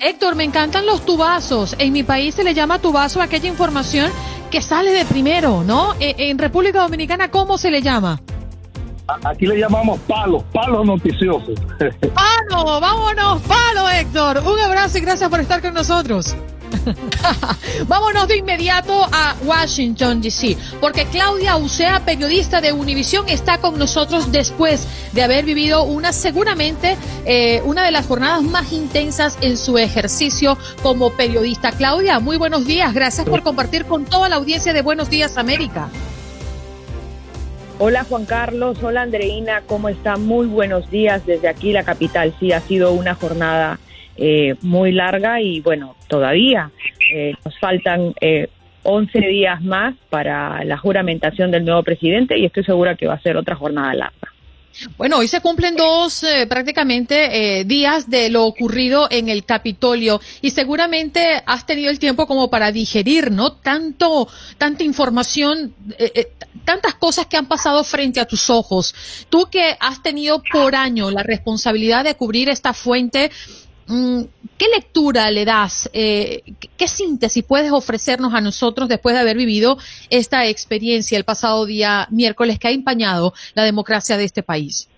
Héctor, 0.01 0.35
me 0.35 0.45
encantan 0.45 0.85
los 0.85 1.05
tubazos. 1.05 1.75
En 1.77 1.91
mi 1.91 2.03
país 2.03 2.35
se 2.35 2.43
le 2.43 2.53
llama 2.53 2.79
tubazo 2.79 3.21
aquella 3.21 3.49
información 3.49 4.09
que 4.49 4.61
sale 4.61 4.91
de 4.91 5.05
primero, 5.05 5.63
¿no? 5.63 5.93
E, 5.99 6.15
en 6.17 6.37
República 6.37 6.81
Dominicana, 6.81 7.29
¿cómo 7.29 7.57
se 7.57 7.69
le 7.69 7.81
llama? 7.81 8.19
Aquí 9.23 9.45
le 9.45 9.59
llamamos 9.59 9.99
palos, 10.01 10.43
palos 10.53 10.85
noticiosos. 10.85 11.59
¡Palo! 12.13 12.79
¡Vámonos! 12.79 13.41
¡Palo, 13.43 13.89
Héctor! 13.89 14.41
Un 14.45 14.59
abrazo 14.59 14.97
y 14.97 15.01
gracias 15.01 15.29
por 15.29 15.39
estar 15.39 15.61
con 15.61 15.73
nosotros. 15.73 16.35
Vámonos 17.87 18.27
de 18.27 18.37
inmediato 18.37 19.03
a 19.11 19.35
Washington, 19.43 20.21
D.C., 20.21 20.57
porque 20.79 21.05
Claudia 21.05 21.57
Ucea, 21.57 22.01
periodista 22.05 22.61
de 22.61 22.73
Univisión, 22.73 23.27
está 23.27 23.59
con 23.59 23.77
nosotros 23.77 24.31
después 24.31 24.87
de 25.13 25.23
haber 25.23 25.45
vivido 25.45 25.83
una, 25.83 26.13
seguramente, 26.13 26.97
eh, 27.25 27.61
una 27.65 27.83
de 27.83 27.91
las 27.91 28.05
jornadas 28.07 28.43
más 28.43 28.71
intensas 28.71 29.37
en 29.41 29.57
su 29.57 29.77
ejercicio 29.77 30.57
como 30.81 31.11
periodista. 31.11 31.71
Claudia, 31.71 32.19
muy 32.19 32.37
buenos 32.37 32.65
días. 32.65 32.93
Gracias 32.93 33.27
por 33.27 33.43
compartir 33.43 33.85
con 33.85 34.05
toda 34.05 34.29
la 34.29 34.35
audiencia 34.35 34.73
de 34.73 34.81
Buenos 34.81 35.09
Días 35.09 35.37
América. 35.37 35.89
Hola 37.81 38.03
Juan 38.03 38.25
Carlos, 38.25 38.83
hola 38.83 39.03
Andreina, 39.03 39.61
¿cómo 39.65 39.87
están? 39.87 40.25
Muy 40.25 40.47
buenos 40.47 40.91
días 40.91 41.25
desde 41.25 41.47
aquí, 41.47 41.71
la 41.71 41.85
capital. 41.85 42.33
Sí, 42.37 42.51
ha 42.51 42.59
sido 42.59 42.91
una 42.91 43.15
jornada 43.15 43.79
eh, 44.17 44.55
muy 44.61 44.91
larga 44.91 45.39
y 45.39 45.61
bueno, 45.61 45.95
todavía 46.09 46.71
eh, 47.13 47.35
nos 47.45 47.57
faltan 47.57 48.13
eh, 48.19 48.49
11 48.83 49.19
días 49.19 49.61
más 49.61 49.95
para 50.09 50.61
la 50.65 50.77
juramentación 50.77 51.51
del 51.51 51.63
nuevo 51.63 51.81
presidente 51.83 52.37
y 52.37 52.43
estoy 52.43 52.65
segura 52.65 52.95
que 52.95 53.07
va 53.07 53.13
a 53.13 53.21
ser 53.21 53.37
otra 53.37 53.55
jornada 53.55 53.93
larga. 53.93 54.28
Bueno, 54.97 55.17
hoy 55.17 55.27
se 55.27 55.41
cumplen 55.41 55.75
dos 55.75 56.23
eh, 56.23 56.47
prácticamente 56.47 57.59
eh, 57.59 57.63
días 57.65 58.09
de 58.09 58.29
lo 58.29 58.45
ocurrido 58.45 59.07
en 59.09 59.29
el 59.29 59.43
Capitolio 59.45 60.21
y 60.41 60.51
seguramente 60.51 61.43
has 61.45 61.65
tenido 61.65 61.89
el 61.89 61.99
tiempo 61.99 62.27
como 62.27 62.49
para 62.49 62.71
digerir, 62.71 63.31
¿no? 63.31 63.53
Tanto, 63.53 64.27
tanta 64.57 64.83
información, 64.83 65.73
eh, 65.97 66.31
tantas 66.63 66.95
cosas 66.95 67.25
que 67.25 67.37
han 67.37 67.47
pasado 67.47 67.83
frente 67.83 68.19
a 68.19 68.25
tus 68.25 68.49
ojos. 68.49 68.95
Tú 69.29 69.49
que 69.51 69.75
has 69.79 70.01
tenido 70.01 70.41
por 70.51 70.75
año 70.75 71.11
la 71.11 71.23
responsabilidad 71.23 72.03
de 72.03 72.15
cubrir 72.15 72.49
esta 72.49 72.73
fuente, 72.73 73.31
¿Qué 73.89 74.65
lectura 74.75 75.31
le 75.31 75.45
das? 75.45 75.89
Eh, 75.93 76.43
¿Qué 76.77 76.87
síntesis 76.87 77.43
puedes 77.43 77.71
ofrecernos 77.71 78.33
a 78.35 78.41
nosotros 78.41 78.87
después 78.87 79.15
de 79.15 79.21
haber 79.21 79.35
vivido 79.35 79.77
esta 80.11 80.47
experiencia 80.47 81.17
el 81.17 81.23
pasado 81.23 81.65
día 81.65 82.07
miércoles 82.11 82.59
que 82.59 82.67
ha 82.67 82.71
empañado 82.71 83.33
la 83.55 83.63
democracia 83.63 84.17
de 84.17 84.25
este 84.25 84.43
país? 84.43 84.89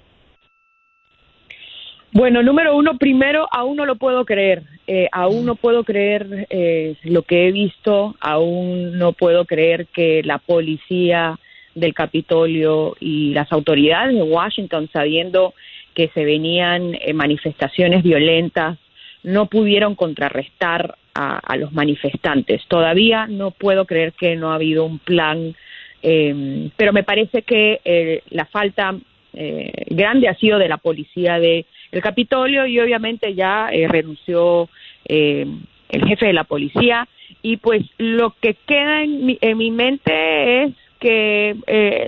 Bueno, 2.13 2.43
número 2.43 2.75
uno, 2.75 2.98
primero, 2.98 3.48
aún 3.51 3.77
no 3.77 3.86
lo 3.86 3.95
puedo 3.95 4.25
creer. 4.25 4.63
Eh, 4.86 5.07
aún 5.13 5.45
no 5.45 5.55
puedo 5.55 5.86
creer 5.86 6.48
eh, 6.50 6.95
lo 7.03 7.21
que 7.21 7.48
he 7.48 7.51
visto. 7.53 8.15
Aún 8.19 8.98
no 8.98 9.13
puedo 9.13 9.45
creer 9.45 9.88
que 9.88 10.21
la 10.24 10.38
policía 10.38 11.39
del 11.74 11.93
Capitolio 11.93 12.98
y 13.00 13.33
las 13.33 13.50
autoridades 13.53 14.13
de 14.13 14.24
Washington, 14.24 14.89
sabiendo 14.91 15.53
que 15.93 16.10
se 16.10 16.25
venían 16.25 16.95
eh, 16.95 17.13
manifestaciones 17.13 18.03
violentas, 18.03 18.77
no 19.23 19.47
pudieron 19.47 19.95
contrarrestar 19.95 20.95
a, 21.13 21.57
los 21.57 21.73
manifestantes. 21.73 22.61
Todavía 22.67 23.27
no 23.27 23.51
puedo 23.51 23.85
creer 23.85 24.13
que 24.13 24.35
no 24.35 24.51
ha 24.51 24.55
habido 24.55 24.85
un 24.85 24.99
plan, 24.99 25.55
eh, 26.01 26.69
pero 26.77 26.93
me 26.93 27.03
parece 27.03 27.41
que 27.41 27.81
eh, 27.83 28.23
la 28.29 28.45
falta 28.45 28.95
grande 29.33 30.27
ha 30.27 30.35
sido 30.35 30.59
de 30.59 30.67
la 30.67 30.75
policía 30.75 31.39
del 31.39 31.65
Capitolio 32.01 32.65
y 32.65 32.81
obviamente 32.81 33.33
ya 33.33 33.69
renunció 33.87 34.67
el 35.05 36.05
jefe 36.05 36.25
de 36.25 36.33
la 36.33 36.43
policía 36.43 37.07
y 37.41 37.55
pues 37.55 37.81
lo 37.97 38.35
que 38.41 38.55
queda 38.65 39.03
en 39.03 39.25
mi, 39.25 39.37
en 39.39 39.57
mi 39.57 39.71
mente 39.71 40.63
es 40.63 40.73
que 40.99 41.55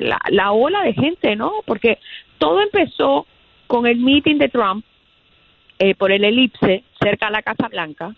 la, 0.01 0.19
la 0.31 0.51
ola 0.51 0.83
de 0.83 0.93
gente, 0.93 1.37
¿no? 1.37 1.53
Porque 1.65 1.97
todo 2.39 2.61
empezó 2.61 3.25
con 3.67 3.87
el 3.87 3.99
meeting 3.99 4.37
de 4.37 4.49
Trump 4.49 4.83
eh, 5.83 5.95
por 5.95 6.13
el 6.13 6.23
elipse 6.23 6.81
cerca 6.97 7.25
de 7.25 7.33
la 7.33 7.41
Casa 7.41 7.67
Blanca. 7.67 8.15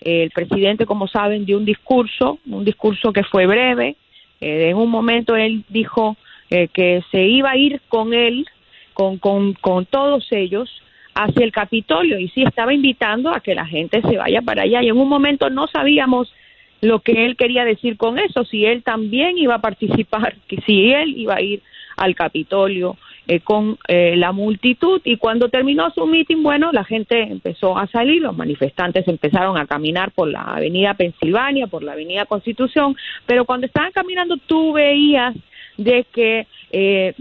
el 0.00 0.30
presidente, 0.30 0.86
como 0.86 1.08
saben, 1.08 1.44
dio 1.44 1.56
un 1.56 1.64
discurso, 1.64 2.38
un 2.46 2.64
discurso 2.64 3.12
que 3.12 3.24
fue 3.24 3.44
breve. 3.44 3.96
Eh, 4.40 4.68
en 4.70 4.76
un 4.76 4.88
momento 4.88 5.34
él 5.34 5.64
dijo 5.68 6.16
eh, 6.48 6.68
que 6.68 7.02
se 7.10 7.24
iba 7.24 7.50
a 7.50 7.56
ir 7.56 7.80
con 7.88 8.14
él, 8.14 8.46
con, 8.94 9.18
con, 9.18 9.54
con 9.54 9.84
todos 9.86 10.30
ellos, 10.30 10.70
hacia 11.12 11.44
el 11.44 11.50
Capitolio 11.50 12.20
y 12.20 12.28
sí 12.28 12.44
estaba 12.44 12.72
invitando 12.72 13.30
a 13.30 13.40
que 13.40 13.56
la 13.56 13.66
gente 13.66 14.00
se 14.00 14.16
vaya 14.16 14.40
para 14.40 14.62
allá. 14.62 14.80
Y 14.84 14.88
en 14.88 14.96
un 14.96 15.08
momento 15.08 15.50
no 15.50 15.66
sabíamos 15.66 16.32
lo 16.80 17.00
que 17.00 17.26
él 17.26 17.36
quería 17.36 17.64
decir 17.64 17.96
con 17.96 18.20
eso, 18.20 18.44
si 18.44 18.64
él 18.64 18.84
también 18.84 19.36
iba 19.38 19.56
a 19.56 19.60
participar, 19.60 20.36
que 20.46 20.60
si 20.60 20.92
él 20.92 21.14
iba 21.16 21.34
a 21.34 21.42
ir 21.42 21.62
al 21.96 22.14
Capitolio 22.14 22.96
eh, 23.28 23.40
con 23.40 23.78
eh, 23.88 24.16
la 24.16 24.32
multitud 24.32 25.02
y 25.04 25.18
cuando 25.18 25.50
terminó 25.50 25.90
su 25.90 26.06
meeting, 26.06 26.42
bueno, 26.42 26.72
la 26.72 26.82
gente 26.82 27.20
empezó 27.20 27.76
a 27.76 27.86
salir, 27.86 28.22
los 28.22 28.34
manifestantes 28.34 29.06
empezaron 29.06 29.58
a 29.58 29.66
caminar 29.66 30.12
por 30.12 30.28
la 30.28 30.40
avenida 30.40 30.94
Pensilvania, 30.94 31.66
por 31.66 31.82
la 31.82 31.92
avenida 31.92 32.24
Constitución, 32.24 32.96
pero 33.26 33.44
cuando 33.44 33.66
estaban 33.66 33.92
caminando 33.92 34.38
tú 34.38 34.72
veías 34.72 35.34
de 35.76 36.06
que 36.10 36.46
eh, 36.72 37.14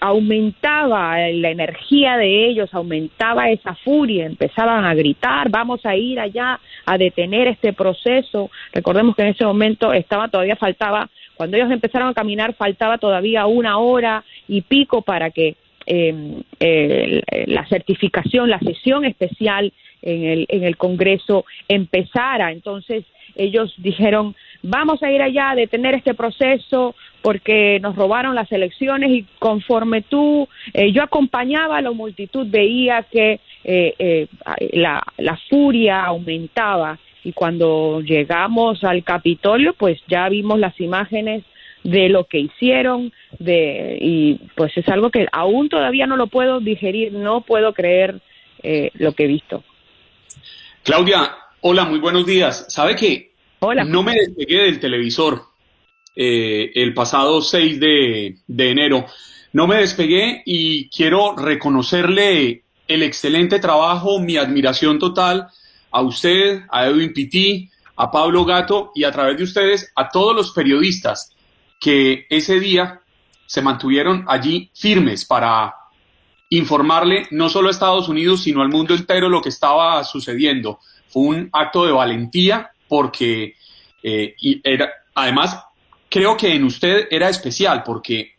aumentaba 0.00 1.18
la 1.18 1.50
energía 1.50 2.16
de 2.16 2.46
ellos, 2.46 2.72
aumentaba 2.72 3.50
esa 3.50 3.74
furia, 3.74 4.24
empezaban 4.24 4.84
a 4.86 4.94
gritar, 4.94 5.50
vamos 5.50 5.84
a 5.84 5.94
ir 5.94 6.18
allá 6.20 6.58
a 6.86 6.96
detener 6.96 7.48
este 7.48 7.74
proceso. 7.74 8.50
Recordemos 8.72 9.14
que 9.14 9.22
en 9.22 9.28
ese 9.28 9.44
momento 9.44 9.92
estaba 9.92 10.28
todavía 10.28 10.56
faltaba 10.56 11.10
cuando 11.42 11.56
ellos 11.56 11.72
empezaron 11.72 12.08
a 12.08 12.14
caminar 12.14 12.54
faltaba 12.54 12.98
todavía 12.98 13.46
una 13.46 13.78
hora 13.78 14.22
y 14.46 14.60
pico 14.60 15.02
para 15.02 15.32
que 15.32 15.56
em, 15.86 16.40
la 17.48 17.66
certificación, 17.66 18.48
la 18.48 18.60
sesión 18.60 19.04
especial 19.04 19.72
en 20.02 20.22
el, 20.22 20.46
en 20.48 20.62
el 20.62 20.76
Congreso 20.76 21.44
empezara. 21.66 22.52
Entonces 22.52 23.04
ellos 23.34 23.74
dijeron, 23.78 24.36
vamos 24.62 25.02
a 25.02 25.10
ir 25.10 25.20
allá 25.20 25.50
a 25.50 25.56
detener 25.56 25.96
este 25.96 26.14
proceso 26.14 26.94
porque 27.22 27.80
nos 27.80 27.96
robaron 27.96 28.36
las 28.36 28.52
elecciones 28.52 29.10
y 29.10 29.26
conforme 29.40 30.02
tú, 30.02 30.48
eh, 30.74 30.92
yo 30.92 31.02
acompañaba 31.02 31.78
a 31.78 31.82
la 31.82 31.90
multitud, 31.90 32.46
veía 32.48 33.02
que 33.02 33.40
eh, 33.64 33.94
eh, 33.98 34.28
la, 34.74 35.02
la 35.18 35.36
furia 35.48 36.04
aumentaba 36.04 37.00
y 37.24 37.32
cuando 37.32 38.00
llegamos 38.00 38.82
al 38.84 39.04
Capitolio, 39.04 39.74
pues 39.74 40.00
ya 40.08 40.28
vimos 40.28 40.58
las 40.58 40.78
imágenes 40.80 41.44
de 41.84 42.08
lo 42.08 42.24
que 42.24 42.38
hicieron, 42.38 43.12
de 43.38 43.98
y 44.00 44.40
pues 44.54 44.76
es 44.76 44.88
algo 44.88 45.10
que 45.10 45.26
aún 45.32 45.68
todavía 45.68 46.06
no 46.06 46.16
lo 46.16 46.28
puedo 46.28 46.60
digerir, 46.60 47.12
no 47.12 47.42
puedo 47.42 47.72
creer 47.72 48.20
eh, 48.62 48.90
lo 48.94 49.12
que 49.12 49.24
he 49.24 49.28
visto. 49.28 49.64
Claudia, 50.82 51.36
hola, 51.60 51.84
muy 51.84 51.98
buenos 51.98 52.26
días. 52.26 52.66
¿Sabe 52.68 52.96
qué? 52.96 53.32
Hola. 53.60 53.84
No 53.84 54.02
me 54.02 54.14
despegué 54.14 54.64
del 54.64 54.80
televisor 54.80 55.42
eh, 56.16 56.70
el 56.74 56.94
pasado 56.94 57.40
6 57.40 57.80
de, 57.80 58.36
de 58.46 58.70
enero. 58.70 59.06
No 59.52 59.66
me 59.66 59.76
despegué 59.76 60.42
y 60.44 60.88
quiero 60.88 61.36
reconocerle 61.36 62.62
el 62.88 63.02
excelente 63.02 63.58
trabajo, 63.58 64.18
mi 64.18 64.36
admiración 64.36 64.98
total 64.98 65.48
a 65.92 66.02
usted, 66.02 66.62
a 66.70 66.86
Edwin 66.86 67.12
Pitti, 67.12 67.70
a 67.96 68.10
Pablo 68.10 68.44
Gato 68.44 68.90
y 68.94 69.04
a 69.04 69.12
través 69.12 69.36
de 69.36 69.44
ustedes 69.44 69.92
a 69.94 70.08
todos 70.08 70.34
los 70.34 70.52
periodistas 70.52 71.34
que 71.78 72.26
ese 72.30 72.58
día 72.58 73.00
se 73.46 73.62
mantuvieron 73.62 74.24
allí 74.28 74.70
firmes 74.74 75.24
para 75.24 75.74
informarle 76.50 77.26
no 77.30 77.48
solo 77.48 77.68
a 77.68 77.70
Estados 77.70 78.08
Unidos, 78.08 78.42
sino 78.42 78.62
al 78.62 78.68
mundo 78.68 78.94
entero 78.94 79.28
lo 79.28 79.40
que 79.40 79.48
estaba 79.48 80.02
sucediendo. 80.04 80.78
Fue 81.08 81.22
un 81.22 81.50
acto 81.52 81.84
de 81.84 81.92
valentía 81.92 82.70
porque, 82.88 83.54
eh, 84.02 84.34
y 84.40 84.60
era, 84.62 84.90
además, 85.14 85.58
creo 86.08 86.36
que 86.36 86.54
en 86.54 86.64
usted 86.64 87.08
era 87.10 87.28
especial 87.28 87.82
porque 87.82 88.32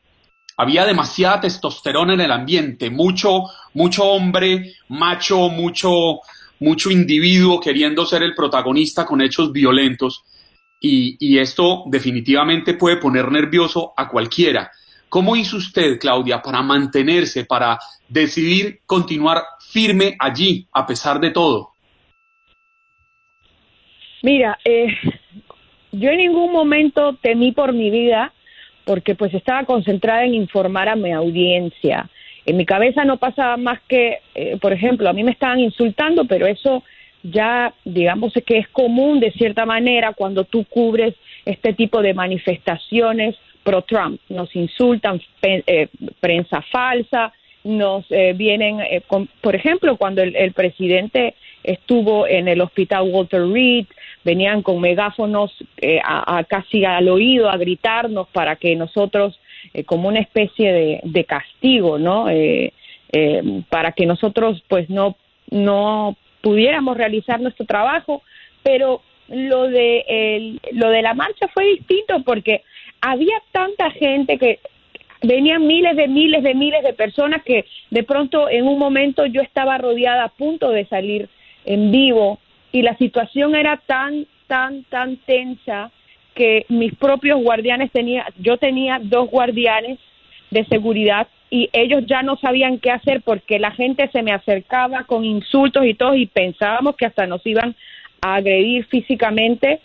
había 0.58 0.86
demasiada 0.86 1.42
testosterona 1.42 2.14
en 2.14 2.22
el 2.22 2.32
ambiente, 2.32 2.90
mucho, 2.90 3.46
mucho 3.74 4.04
hombre, 4.06 4.76
macho, 4.90 5.50
mucho, 5.50 6.20
mucho 6.64 6.90
individuo 6.90 7.60
queriendo 7.60 8.06
ser 8.06 8.24
el 8.24 8.34
protagonista 8.34 9.06
con 9.06 9.22
hechos 9.22 9.52
violentos. 9.52 10.24
Y, 10.80 11.38
esto 11.38 11.84
definitivamente 11.86 12.74
puede 12.74 12.98
poner 12.98 13.32
nervioso 13.32 13.94
a 13.96 14.10
cualquiera. 14.10 14.70
¿Cómo 15.08 15.36
hizo 15.36 15.58
usted, 15.58 15.98
Claudia, 16.00 16.42
para 16.42 16.62
mantenerse, 16.62 17.46
para 17.46 17.80
decidir 18.10 18.82
continuar 18.86 19.44
firme 19.60 20.16
allí, 20.20 20.68
a 20.74 20.86
pesar 20.86 21.20
de 21.22 21.32
todo? 21.32 21.70
Mira, 24.24 24.58
eh, 24.66 24.88
yo 25.92 26.10
en 26.10 26.18
ningún 26.18 26.52
momento 26.52 27.16
temí 27.22 27.54
por 27.54 27.72
mi 27.72 27.90
vida, 27.90 28.34
porque 28.84 29.16
pues 29.16 29.34
estaba 29.34 29.64
concentrada 29.64 30.26
en 30.26 30.34
informar 30.34 30.90
a 30.90 30.96
mi 30.96 31.12
audiencia 31.12 32.10
en 32.46 32.58
mi 32.58 32.66
cabeza 32.66 33.06
no 33.06 33.18
pasaba 33.18 33.58
más 33.58 33.80
que, 33.88 34.20
eh, 34.36 34.58
por 34.62 34.74
ejemplo, 34.74 35.10
a 35.10 35.14
mí 35.14 35.24
me 35.24 35.32
estaban 35.32 35.60
insultando, 35.60 36.26
pero 36.26 36.46
eso 36.46 36.84
ya, 37.24 37.74
digamos 37.86 38.34
que 38.46 38.58
es 38.58 38.68
común 38.68 39.22
de 39.22 39.32
cierta 39.32 39.66
manera 39.66 40.14
cuando 40.14 40.44
tú 40.44 40.66
cubres 40.66 41.16
este 41.46 41.74
tipo 41.74 42.02
de 42.02 42.14
manifestaciones 42.14 43.36
pro-Trump. 43.64 44.20
Nos 44.28 44.54
insultan, 44.56 45.22
eh, 45.42 45.88
prensa 46.20 46.62
falsa, 46.64 47.32
nos 47.64 48.06
eh, 48.10 48.34
vienen, 48.36 48.80
por 49.40 49.56
ejemplo, 49.56 49.96
cuando 49.96 50.22
el, 50.22 50.52
presidente 50.52 51.36
estuvo 51.64 52.28
en 52.28 52.50
el 52.50 52.60
hospital 52.60 53.04
Walter 53.04 53.48
Reed, 53.48 53.86
venían 54.26 54.62
con 54.62 54.82
megáfonos 54.82 55.56
a, 56.04 56.44
casi 56.44 56.84
al 56.84 57.08
oído 57.08 57.50
a 57.50 57.56
gritarnos 57.56 58.28
para 58.28 58.58
que 58.58 58.76
nosotros 58.76 59.40
eh, 59.74 59.84
como 59.84 60.08
una 60.08 60.20
especie 60.20 61.02
de, 61.04 61.26
castigo, 61.26 61.98
¿no? 61.98 62.30
Eh, 62.30 62.74
eh, 63.12 63.62
para 63.70 63.92
que 63.92 64.06
nosotros, 64.06 64.64
pues, 64.68 64.90
no, 64.90 65.16
no 65.50 66.18
pudiéramos 66.42 66.98
realizar 66.98 67.40
nuestro 67.40 67.66
trabajo, 67.66 68.24
pero 68.64 69.02
lo 69.30 69.64
de, 69.70 70.60
lo 70.74 70.90
de 70.90 71.02
la 71.02 71.14
marcha 71.14 71.48
fue 71.48 71.66
distinto 71.66 72.24
porque 72.24 72.64
había 73.02 73.42
tanta 73.52 73.90
gente 73.92 74.38
que 74.38 74.60
venían 75.22 75.66
miles 75.66 75.96
de 75.96 76.08
miles 76.10 76.44
de 76.44 76.54
miles 76.54 76.84
de 76.84 76.94
personas 76.94 77.42
que 77.44 77.66
de 77.90 78.04
pronto 78.04 78.50
en 78.50 78.68
un 78.68 78.78
momento 78.78 79.26
yo 79.26 79.42
estaba 79.42 79.78
rodeada 79.78 80.26
a 80.26 80.30
punto 80.30 80.70
de 80.70 80.86
salir 80.86 81.30
en 81.66 81.92
vivo 81.92 82.40
y 82.74 82.82
la 82.82 82.98
situación 82.98 83.56
era 83.56 83.78
tan, 83.78 84.28
tan, 84.48 84.84
tan 84.84 85.18
tensa 85.18 85.92
que 86.34 86.66
mis 86.70 86.94
propios 86.96 87.42
guardianes 87.42 87.92
tenía, 87.92 88.26
yo 88.40 88.58
tenía 88.58 89.00
dos 89.02 89.30
guardianes 89.30 90.00
de 90.52 90.66
seguridad 90.66 91.28
y 91.50 91.70
ellos 91.74 92.04
ya 92.08 92.24
no 92.24 92.36
sabían 92.38 92.80
qué 92.80 92.92
hacer 92.92 93.22
porque 93.22 93.60
la 93.60 93.72
gente 93.72 94.10
se 94.12 94.24
me 94.24 94.32
acercaba 94.32 95.04
con 95.04 95.24
insultos 95.24 95.86
y 95.86 95.94
todo 95.94 96.16
y 96.16 96.26
pensábamos 96.26 96.96
que 96.96 97.06
hasta 97.06 97.28
nos 97.28 97.46
iban 97.46 97.76
a 98.22 98.36
agredir 98.36 98.86
físicamente 98.86 99.80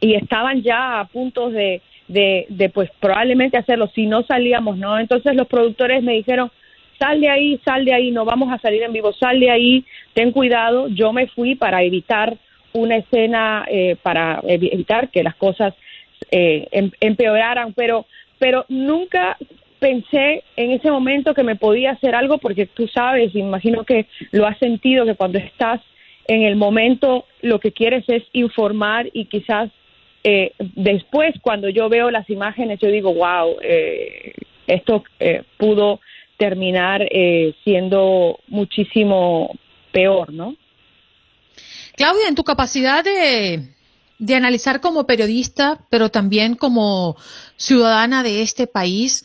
y 0.00 0.14
estaban 0.14 0.62
ya 0.62 1.00
a 1.00 1.04
punto 1.06 1.50
de, 1.50 1.82
de, 2.06 2.46
de 2.48 2.68
pues 2.68 2.90
probablemente 3.00 3.58
hacerlo 3.58 3.90
si 3.94 4.06
no 4.06 4.22
salíamos, 4.22 4.78
¿no? 4.78 4.98
Entonces 4.98 5.34
los 5.34 5.46
productores 5.46 6.02
me 6.02 6.14
dijeron, 6.14 6.50
sal 6.98 7.20
de 7.20 7.28
ahí, 7.28 7.60
sal 7.64 7.84
de 7.84 7.94
ahí, 7.94 8.10
no 8.10 8.24
vamos 8.24 8.52
a 8.52 8.58
salir 8.58 8.82
en 8.82 8.92
vivo, 8.92 9.12
sal 9.12 9.38
de 9.40 9.50
ahí, 9.50 9.84
ten 10.14 10.32
cuidado, 10.32 10.88
yo 10.88 11.12
me 11.12 11.26
fui 11.28 11.54
para 11.54 11.82
evitar 11.82 12.36
una 12.72 12.96
escena, 12.96 13.64
eh, 13.68 13.96
para 14.02 14.40
evitar 14.46 15.10
que 15.10 15.22
las 15.22 15.34
cosas 15.34 15.74
eh, 16.30 16.68
em, 16.70 16.90
empeoraran, 17.00 17.72
pero, 17.72 18.06
pero 18.38 18.64
nunca 18.68 19.36
pensé 19.78 20.42
en 20.56 20.72
ese 20.72 20.90
momento 20.90 21.34
que 21.34 21.44
me 21.44 21.56
podía 21.56 21.92
hacer 21.92 22.14
algo 22.14 22.38
porque 22.38 22.66
tú 22.66 22.88
sabes, 22.88 23.34
imagino 23.34 23.84
que 23.84 24.06
lo 24.32 24.46
has 24.46 24.58
sentido, 24.58 25.06
que 25.06 25.14
cuando 25.14 25.38
estás 25.38 25.80
en 26.26 26.42
el 26.42 26.56
momento 26.56 27.24
lo 27.42 27.58
que 27.58 27.72
quieres 27.72 28.04
es 28.08 28.22
informar 28.32 29.08
y 29.12 29.26
quizás 29.26 29.70
eh, 30.24 30.52
después 30.58 31.34
cuando 31.40 31.68
yo 31.68 31.88
veo 31.88 32.10
las 32.10 32.28
imágenes 32.28 32.80
yo 32.80 32.88
digo, 32.88 33.14
wow, 33.14 33.56
eh, 33.62 34.34
esto 34.66 35.04
eh, 35.20 35.42
pudo 35.56 36.00
terminar 36.36 37.06
eh, 37.10 37.54
siendo 37.64 38.38
muchísimo 38.48 39.56
peor, 39.92 40.32
¿no? 40.32 40.54
Claudia, 41.98 42.28
en 42.28 42.36
tu 42.36 42.44
capacidad 42.44 43.02
de, 43.02 43.74
de 44.20 44.34
analizar 44.36 44.80
como 44.80 45.04
periodista, 45.04 45.84
pero 45.90 46.10
también 46.10 46.54
como 46.54 47.16
ciudadana 47.56 48.22
de 48.22 48.40
este 48.40 48.68
país, 48.68 49.24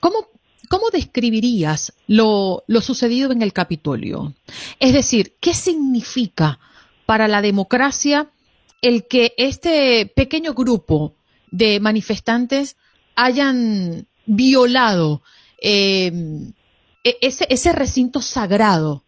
¿cómo, 0.00 0.26
cómo 0.68 0.90
describirías 0.90 1.92
lo, 2.08 2.64
lo 2.66 2.80
sucedido 2.80 3.30
en 3.30 3.42
el 3.42 3.52
Capitolio? 3.52 4.34
Es 4.80 4.92
decir, 4.92 5.36
¿qué 5.40 5.54
significa 5.54 6.58
para 7.06 7.28
la 7.28 7.40
democracia 7.40 8.32
el 8.82 9.06
que 9.06 9.32
este 9.38 10.06
pequeño 10.06 10.54
grupo 10.54 11.14
de 11.52 11.78
manifestantes 11.78 12.76
hayan 13.14 14.08
violado 14.26 15.22
eh, 15.62 16.10
e-, 17.04 17.18
ese, 17.20 17.46
ese 17.48 17.70
recinto 17.72 18.22
sagrado? 18.22 19.04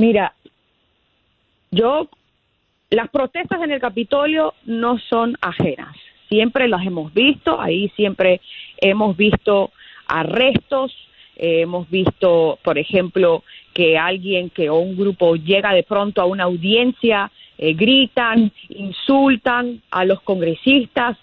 Mira, 0.00 0.32
yo, 1.70 2.08
las 2.88 3.10
protestas 3.10 3.60
en 3.60 3.70
el 3.70 3.80
Capitolio 3.82 4.54
no 4.64 4.98
son 4.98 5.36
ajenas, 5.42 5.94
siempre 6.30 6.68
las 6.68 6.86
hemos 6.86 7.12
visto, 7.12 7.60
ahí 7.60 7.90
siempre 7.96 8.40
hemos 8.78 9.14
visto 9.14 9.72
arrestos, 10.06 10.90
eh, 11.36 11.60
hemos 11.60 11.90
visto, 11.90 12.58
por 12.62 12.78
ejemplo, 12.78 13.44
que 13.74 13.98
alguien 13.98 14.48
que 14.48 14.70
o 14.70 14.78
un 14.78 14.96
grupo 14.96 15.36
llega 15.36 15.74
de 15.74 15.82
pronto 15.82 16.22
a 16.22 16.24
una 16.24 16.44
audiencia, 16.44 17.30
eh, 17.58 17.74
gritan, 17.74 18.50
insultan 18.70 19.82
a 19.90 20.06
los 20.06 20.22
congresistas, 20.22 21.18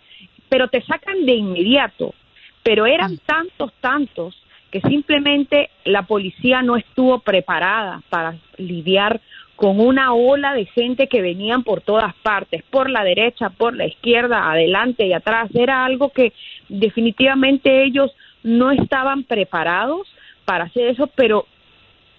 pero 0.50 0.68
te 0.68 0.84
sacan 0.84 1.26
de 1.26 1.34
inmediato. 1.34 2.14
Pero 2.62 2.86
eran 2.86 3.14
mm. 3.14 3.20
tantos, 3.26 3.74
tantos, 3.82 4.36
que 4.72 4.82
simplemente 4.82 5.70
la 5.86 6.04
policía 6.04 6.62
no 6.62 6.76
estuvo 6.76 7.20
preparada 7.20 8.02
para 8.10 8.36
lidiar 8.58 9.22
con 9.56 9.80
una 9.80 10.14
ola 10.14 10.54
de 10.54 10.66
gente 10.66 11.08
que 11.08 11.22
venían 11.22 11.64
por 11.64 11.82
todas 11.82 12.14
partes, 12.22 12.64
por 12.70 12.90
la 12.90 13.04
derecha, 13.04 13.50
por 13.50 13.76
la 13.76 13.88
izquierda, 13.88 14.52
adelante 14.52 15.08
y 15.08 15.14
atrás. 15.14 15.50
Era 15.56 15.84
algo 15.84 16.10
que 16.10 16.32
definitivamente 16.70 17.84
ellos 17.84 18.12
no 18.44 18.72
estaban 18.72 19.24
preparados 19.24 20.08
para 20.46 20.66
hacer 20.66 20.90
eso, 20.90 21.08
pero 21.08 21.48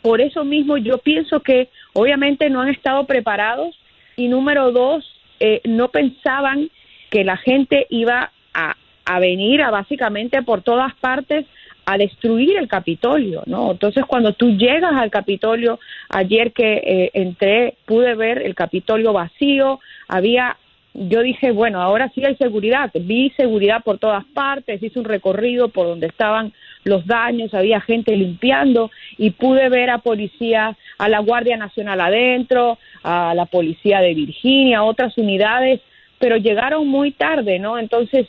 por 0.03 0.21
eso 0.21 0.45
mismo 0.45 0.79
yo 0.79 0.99
pienso 0.99 1.41
que 1.41 1.69
obviamente 1.93 2.51
no 2.51 2.63
han 2.63 2.71
estado 2.71 3.05
preparados 3.05 3.79
y 4.17 4.27
número 4.27 4.73
dos, 4.73 5.09
eh, 5.39 5.61
no 5.65 5.89
pensaban 5.89 6.71
que 7.09 7.23
la 7.23 7.37
gente 7.37 7.87
iba 7.89 8.33
a, 8.53 8.75
a 9.05 9.19
venir 9.21 9.63
a 9.63 9.71
básicamente 9.71 10.43
por 10.43 10.63
todas 10.63 10.95
partes 10.97 11.47
a 11.89 11.97
destruir 11.97 12.59
el 12.59 12.69
Capitolio, 12.69 13.43
¿no? 13.47 13.71
Entonces, 13.71 14.05
cuando 14.05 14.35
tú 14.35 14.51
llegas 14.51 14.93
al 14.95 15.11
Capitolio, 15.11 15.81
ayer 16.11 16.53
que 16.53 16.75
eh, 16.85 17.11
entré, 17.15 17.77
pude 17.87 18.15
ver 18.15 18.43
el 18.43 18.55
Capitolio 18.55 19.15
vacío, 19.15 19.81
había, 20.07 20.59
yo 20.93 21.23
dije, 21.23 21.51
bueno, 21.51 21.81
ahora 21.81 22.11
sí 22.15 22.23
hay 22.23 22.37
seguridad, 22.37 22.91
vi 22.93 23.31
seguridad 23.39 23.83
por 23.83 23.97
todas 23.97 24.27
partes, 24.35 24.83
hice 24.83 24.99
un 24.99 25.07
recorrido 25.07 25.69
por 25.69 25.87
donde 25.87 26.09
estaban 26.09 26.53
los 26.85 27.07
daños, 27.07 27.55
había 27.55 27.81
gente 27.81 28.15
limpiando 28.15 28.91
y 29.17 29.31
pude 29.31 29.71
ver 29.71 29.89
a 29.89 29.97
policía, 29.97 30.77
a 30.99 31.09
la 31.09 31.21
Guardia 31.21 31.57
Nacional 31.57 32.03
adentro, 32.03 32.77
a 33.03 33.33
la 33.35 33.47
policía 33.47 34.01
de 34.01 34.13
Virginia, 34.13 34.83
otras 34.83 35.17
unidades, 35.17 35.81
pero 36.19 36.37
llegaron 36.37 36.87
muy 36.87 37.13
tarde, 37.13 37.59
¿no? 37.59 37.79
Entonces, 37.79 38.27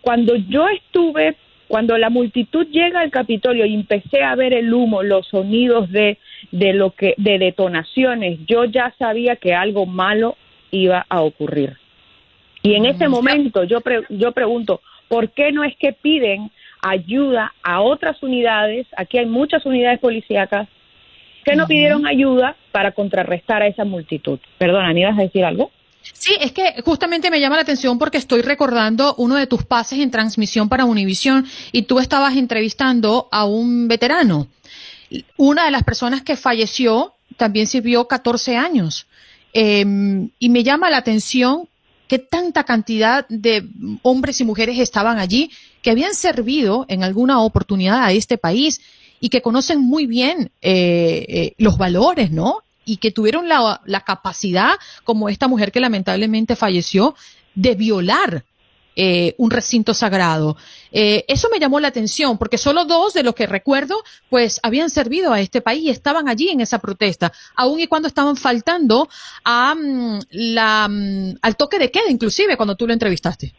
cuando 0.00 0.36
yo 0.36 0.68
estuve 0.68 1.36
cuando 1.68 1.96
la 1.98 2.10
multitud 2.10 2.66
llega 2.68 3.00
al 3.00 3.10
Capitolio 3.10 3.66
y 3.66 3.74
empecé 3.74 4.22
a 4.22 4.34
ver 4.34 4.52
el 4.52 4.72
humo, 4.72 5.02
los 5.02 5.26
sonidos 5.28 5.90
de, 5.90 6.18
de 6.50 6.72
lo 6.72 6.90
que 6.90 7.14
de 7.16 7.38
detonaciones, 7.38 8.40
yo 8.46 8.64
ya 8.64 8.94
sabía 8.98 9.36
que 9.36 9.54
algo 9.54 9.86
malo 9.86 10.36
iba 10.70 11.06
a 11.08 11.22
ocurrir. 11.22 11.76
Y 12.62 12.74
en 12.74 12.86
ese 12.86 13.08
mm, 13.08 13.10
momento 13.10 13.64
yo 13.64 13.80
yo 14.08 14.32
pregunto, 14.32 14.80
¿por 15.08 15.30
qué 15.30 15.52
no 15.52 15.64
es 15.64 15.76
que 15.76 15.92
piden 15.92 16.50
ayuda 16.82 17.54
a 17.62 17.80
otras 17.80 18.22
unidades? 18.22 18.86
Aquí 18.96 19.18
hay 19.18 19.26
muchas 19.26 19.64
unidades 19.66 20.00
policíacas 20.00 20.68
que 21.44 21.56
no 21.56 21.66
pidieron 21.66 22.06
ayuda 22.06 22.56
para 22.72 22.92
contrarrestar 22.92 23.62
a 23.62 23.66
esa 23.66 23.84
multitud. 23.84 24.38
Perdona, 24.58 24.92
¿me 24.92 25.00
ibas 25.00 25.18
a 25.18 25.22
decir 25.22 25.44
algo? 25.44 25.70
Sí, 26.12 26.34
es 26.40 26.52
que 26.52 26.82
justamente 26.84 27.30
me 27.30 27.40
llama 27.40 27.56
la 27.56 27.62
atención 27.62 27.98
porque 27.98 28.18
estoy 28.18 28.42
recordando 28.42 29.14
uno 29.16 29.36
de 29.36 29.46
tus 29.46 29.64
pases 29.64 30.00
en 30.00 30.10
transmisión 30.10 30.68
para 30.68 30.84
Univision 30.84 31.46
y 31.72 31.82
tú 31.82 31.98
estabas 31.98 32.36
entrevistando 32.36 33.28
a 33.30 33.44
un 33.44 33.88
veterano. 33.88 34.48
Una 35.36 35.64
de 35.64 35.70
las 35.70 35.84
personas 35.84 36.22
que 36.22 36.36
falleció 36.36 37.14
también 37.36 37.66
sirvió 37.66 38.06
14 38.06 38.56
años. 38.56 39.06
Em, 39.52 40.30
y 40.38 40.50
me 40.50 40.64
llama 40.64 40.90
la 40.90 40.98
atención 40.98 41.68
que 42.08 42.18
tanta 42.18 42.64
cantidad 42.64 43.26
de 43.28 43.66
hombres 44.02 44.40
y 44.40 44.44
mujeres 44.44 44.78
estaban 44.78 45.18
allí 45.18 45.50
que 45.82 45.90
habían 45.90 46.14
servido 46.14 46.84
en 46.88 47.02
alguna 47.02 47.40
oportunidad 47.40 48.02
a 48.02 48.12
este 48.12 48.36
país 48.36 48.80
y 49.20 49.28
que 49.28 49.42
conocen 49.42 49.80
muy 49.80 50.06
bien 50.06 50.50
eh, 50.60 51.24
eh, 51.28 51.54
los 51.58 51.78
valores, 51.78 52.30
¿no? 52.30 52.58
Y 52.84 52.98
que 52.98 53.10
tuvieron 53.10 53.48
la, 53.48 54.00
capacidad, 54.06 54.72
como 55.04 55.28
esta 55.28 55.48
mujer 55.48 55.72
que 55.72 55.80
lamentablemente 55.80 56.56
falleció, 56.56 57.14
de 57.54 57.74
violar 57.74 58.44
eh, 58.96 59.34
un 59.38 59.50
recinto 59.50 59.92
sagrado. 59.94 60.56
Eh, 60.92 61.24
eso 61.26 61.48
me 61.50 61.58
llamó 61.58 61.80
la 61.80 61.88
atención, 61.88 62.38
porque 62.38 62.58
solo 62.58 62.84
dos 62.84 63.14
de 63.14 63.22
los 63.22 63.34
que 63.34 63.46
recuerdo, 63.46 63.96
pues 64.30 64.60
habían 64.62 64.90
servido 64.90 65.32
a 65.32 65.40
este 65.40 65.60
país 65.60 65.82
y 65.82 65.90
estaban 65.90 66.28
allí 66.28 66.48
en 66.48 66.60
esa 66.60 66.78
protesta, 66.78 67.32
aun 67.56 67.80
y 67.80 67.86
cuando 67.86 68.08
estaban 68.08 68.36
faltando 68.36 69.08
mm, 69.44 70.18
mm, 70.32 71.34
al 71.42 71.56
toque 71.56 71.78
de 71.78 71.90
queda, 71.90 72.10
inclusive 72.10 72.56
cuando 72.56 72.76
tú 72.76 72.86
lo 72.86 72.92
entrevistaste. 72.92 73.54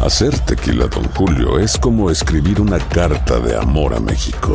Hacer 0.00 0.38
tequila, 0.40 0.86
don 0.86 1.04
Julio, 1.10 1.58
es 1.58 1.76
como 1.76 2.10
escribir 2.10 2.60
una 2.60 2.78
carta 2.78 3.38
de 3.38 3.54
amor 3.54 3.94
a 3.94 4.00
México. 4.00 4.54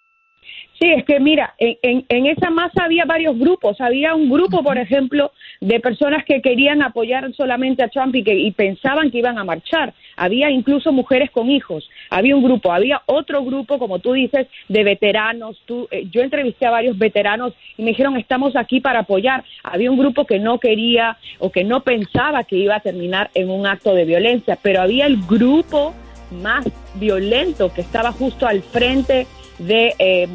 Sí, 0.81 0.89
es 0.89 1.05
que 1.05 1.19
mira, 1.19 1.53
en, 1.59 2.05
en, 2.09 2.25
esa 2.25 2.49
masa 2.49 2.85
había 2.85 3.05
varios 3.05 3.37
grupos. 3.37 3.79
Había 3.79 4.15
un 4.15 4.31
grupo, 4.31 4.63
por 4.63 4.79
ejemplo, 4.79 5.31
de 5.59 5.79
personas 5.79 6.25
que 6.25 6.41
querían 6.41 6.81
apoyar 6.81 7.31
solamente 7.35 7.83
a 7.83 7.87
Trump 7.87 8.15
y 8.15 8.23
que 8.23 8.33
y 8.33 8.49
pensaban 8.49 9.11
que 9.11 9.19
iban 9.19 9.37
a 9.37 9.43
marchar. 9.43 9.93
había 10.17 10.49
incluso 10.49 10.91
mujeres 10.91 11.29
con 11.29 11.51
hijos, 11.51 11.87
había 12.09 12.35
un 12.35 12.43
grupo, 12.43 12.71
había 12.71 13.03
otro 13.05 13.45
grupo, 13.45 13.77
como 13.77 13.99
tú 13.99 14.13
dices, 14.13 14.47
de 14.69 14.83
veteranos. 14.83 15.61
Tú, 15.65 15.87
eh, 15.91 16.07
yo 16.11 16.23
entrevisté 16.23 16.65
a 16.65 16.71
varios 16.71 16.97
veteranos 16.97 17.53
y 17.77 17.83
me 17.83 17.89
dijeron, 17.89 18.17
estamos 18.17 18.55
aquí 18.55 18.79
para 18.79 19.01
apoyar. 19.01 19.43
Había 19.61 19.91
un 19.91 19.99
grupo 19.99 20.25
que 20.25 20.39
no 20.39 20.59
quería 20.59 21.15
o 21.37 21.51
que 21.51 21.63
no 21.63 21.81
pensaba 21.81 22.43
que 22.43 22.55
iba 22.55 22.77
a 22.77 22.79
terminar 22.79 23.29
en 23.35 23.51
un 23.51 23.67
acto 23.67 23.93
de 23.93 24.05
violencia, 24.05 24.57
pero 24.59 24.81
había 24.81 25.05
el 25.05 25.17
grupo 25.27 25.93
más 26.31 26.65
violento 26.95 27.71
que 27.71 27.81
estaba 27.81 28.11
justo 28.11 28.47
al 28.47 28.63
frente 28.63 29.27
de, 29.67 29.93
eh, 29.99 30.27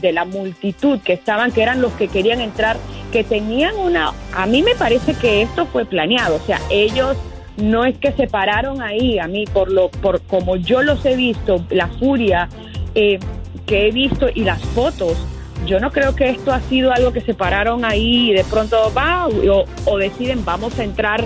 de, 0.00 0.12
la 0.12 0.24
multitud 0.24 1.00
que 1.00 1.12
estaban, 1.12 1.52
que 1.52 1.62
eran 1.62 1.80
los 1.80 1.92
que 1.92 2.08
querían 2.08 2.40
entrar, 2.40 2.76
que 3.10 3.24
tenían 3.24 3.76
una... 3.76 4.12
A 4.34 4.46
mí 4.46 4.62
me 4.62 4.74
parece 4.74 5.14
que 5.14 5.42
esto 5.42 5.66
fue 5.66 5.84
planeado, 5.84 6.36
o 6.36 6.40
sea, 6.40 6.60
ellos 6.70 7.16
no 7.56 7.84
es 7.84 7.98
que 7.98 8.12
se 8.12 8.26
pararon 8.26 8.80
ahí, 8.80 9.18
a 9.18 9.26
mí 9.26 9.44
por 9.44 9.70
lo 9.70 9.90
por 9.90 10.22
como 10.22 10.56
yo 10.56 10.82
los 10.82 11.04
he 11.04 11.16
visto, 11.16 11.64
la 11.68 11.86
furia 11.86 12.48
eh, 12.94 13.18
que 13.66 13.88
he 13.88 13.90
visto 13.90 14.26
y 14.34 14.44
las 14.44 14.62
fotos, 14.62 15.18
yo 15.66 15.78
no 15.78 15.90
creo 15.90 16.16
que 16.16 16.30
esto 16.30 16.52
ha 16.52 16.60
sido 16.62 16.92
algo 16.92 17.12
que 17.12 17.20
se 17.20 17.34
pararon 17.34 17.84
ahí 17.84 18.30
y 18.30 18.32
de 18.32 18.44
pronto 18.44 18.90
va 18.96 19.28
o, 19.28 19.64
o 19.84 19.98
deciden 19.98 20.44
vamos 20.44 20.78
a 20.78 20.84
entrar 20.84 21.22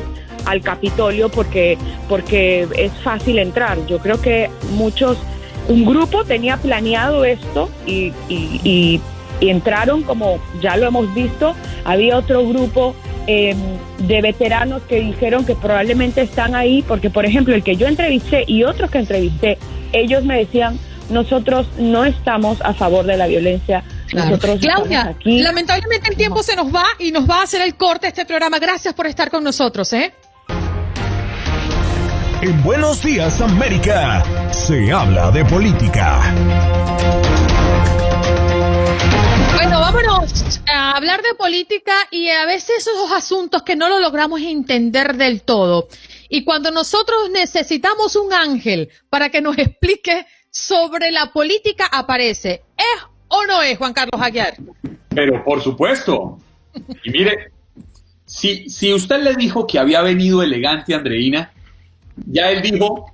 al 0.47 0.61
Capitolio 0.63 1.29
porque 1.29 1.79
porque 2.09 2.67
es 2.77 2.93
fácil 3.03 3.39
entrar. 3.39 3.79
Yo 3.87 3.99
creo 3.99 4.21
que 4.21 4.51
muchos 4.73 5.19
un 5.69 5.85
grupo 5.85 6.25
tenía 6.25 6.57
planeado 6.57 7.25
esto 7.25 7.71
y, 7.87 8.13
y, 8.29 9.01
entraron 9.41 10.03
como 10.03 10.39
ya 10.63 10.79
lo 10.79 10.87
hemos 10.87 11.13
visto, 11.15 11.55
había 11.85 12.17
otro 12.17 12.47
grupo 12.49 12.97
em, 13.27 13.59
de 13.99 14.23
veteranos 14.23 14.81
que 14.89 15.01
dijeron 15.01 15.45
que 15.45 15.55
probablemente 15.55 16.23
están 16.23 16.55
ahí 16.55 16.83
porque, 16.89 17.11
por 17.11 17.27
ejemplo, 17.27 17.55
el 17.55 17.63
que 17.63 17.77
yo 17.77 17.87
entrevisté 17.87 18.45
y 18.47 18.65
otros 18.65 18.91
que 18.91 18.99
entrevisté, 18.99 19.59
ellos 19.93 20.25
me 20.25 20.39
decían, 20.39 20.79
nosotros 21.11 21.69
no 21.79 22.07
estamos 22.07 22.63
a 22.63 22.73
favor 22.73 23.05
de 23.05 23.17
la 23.19 23.27
violencia. 23.27 23.85
Nosotros 24.13 24.59
Claudia, 24.61 25.09
aquí. 25.09 25.41
lamentablemente 25.41 26.09
el 26.11 26.17
tiempo 26.17 26.43
se 26.43 26.57
nos 26.57 26.75
va 26.75 26.85
y 26.99 27.11
nos 27.11 27.29
va 27.29 27.41
a 27.41 27.43
hacer 27.43 27.61
el 27.61 27.75
corte 27.75 28.07
este 28.07 28.25
programa. 28.25 28.59
Gracias 28.59 28.95
por 28.95 29.07
estar 29.07 29.31
con 29.31 29.45
nosotros, 29.45 29.93
¿eh? 29.93 30.15
En 32.43 32.63
Buenos 32.63 33.03
Días 33.03 33.41
América 33.41 34.23
se 34.53 34.93
habla 34.93 35.31
de 35.31 35.43
política. 35.47 36.21
Bueno, 39.55 39.81
vámonos 39.81 40.61
a 40.71 40.97
hablar 40.97 41.23
de 41.23 41.35
política 41.35 41.95
y 42.11 42.29
a 42.29 42.45
veces 42.45 42.87
esos 42.87 43.11
asuntos 43.11 43.63
que 43.63 43.75
no 43.75 43.89
lo 43.89 44.01
logramos 44.01 44.43
entender 44.43 45.17
del 45.17 45.43
todo. 45.43 45.89
Y 46.29 46.45
cuando 46.45 46.71
nosotros 46.71 47.31
necesitamos 47.33 48.17
un 48.17 48.33
ángel 48.35 48.91
para 49.09 49.31
que 49.31 49.41
nos 49.41 49.57
explique 49.57 50.27
sobre 50.51 51.11
la 51.13 51.33
política, 51.33 51.87
aparece. 51.91 52.63
¿Es 52.77 53.03
o 53.29 53.47
no 53.47 53.63
es, 53.63 53.79
Juan 53.79 53.95
Carlos 53.95 54.21
Aguiar? 54.21 54.57
Pero 55.09 55.43
por 55.43 55.63
supuesto. 55.63 56.39
Y 57.03 57.11
mire, 57.11 57.51
si, 58.27 58.69
si 58.69 58.93
usted 58.93 59.23
le 59.23 59.35
dijo 59.37 59.67
que 59.67 59.79
había 59.79 60.03
venido 60.03 60.43
elegante, 60.43 60.95
Andreina, 60.95 61.53
ya 62.27 62.51
él 62.51 62.63
dijo, 62.63 63.13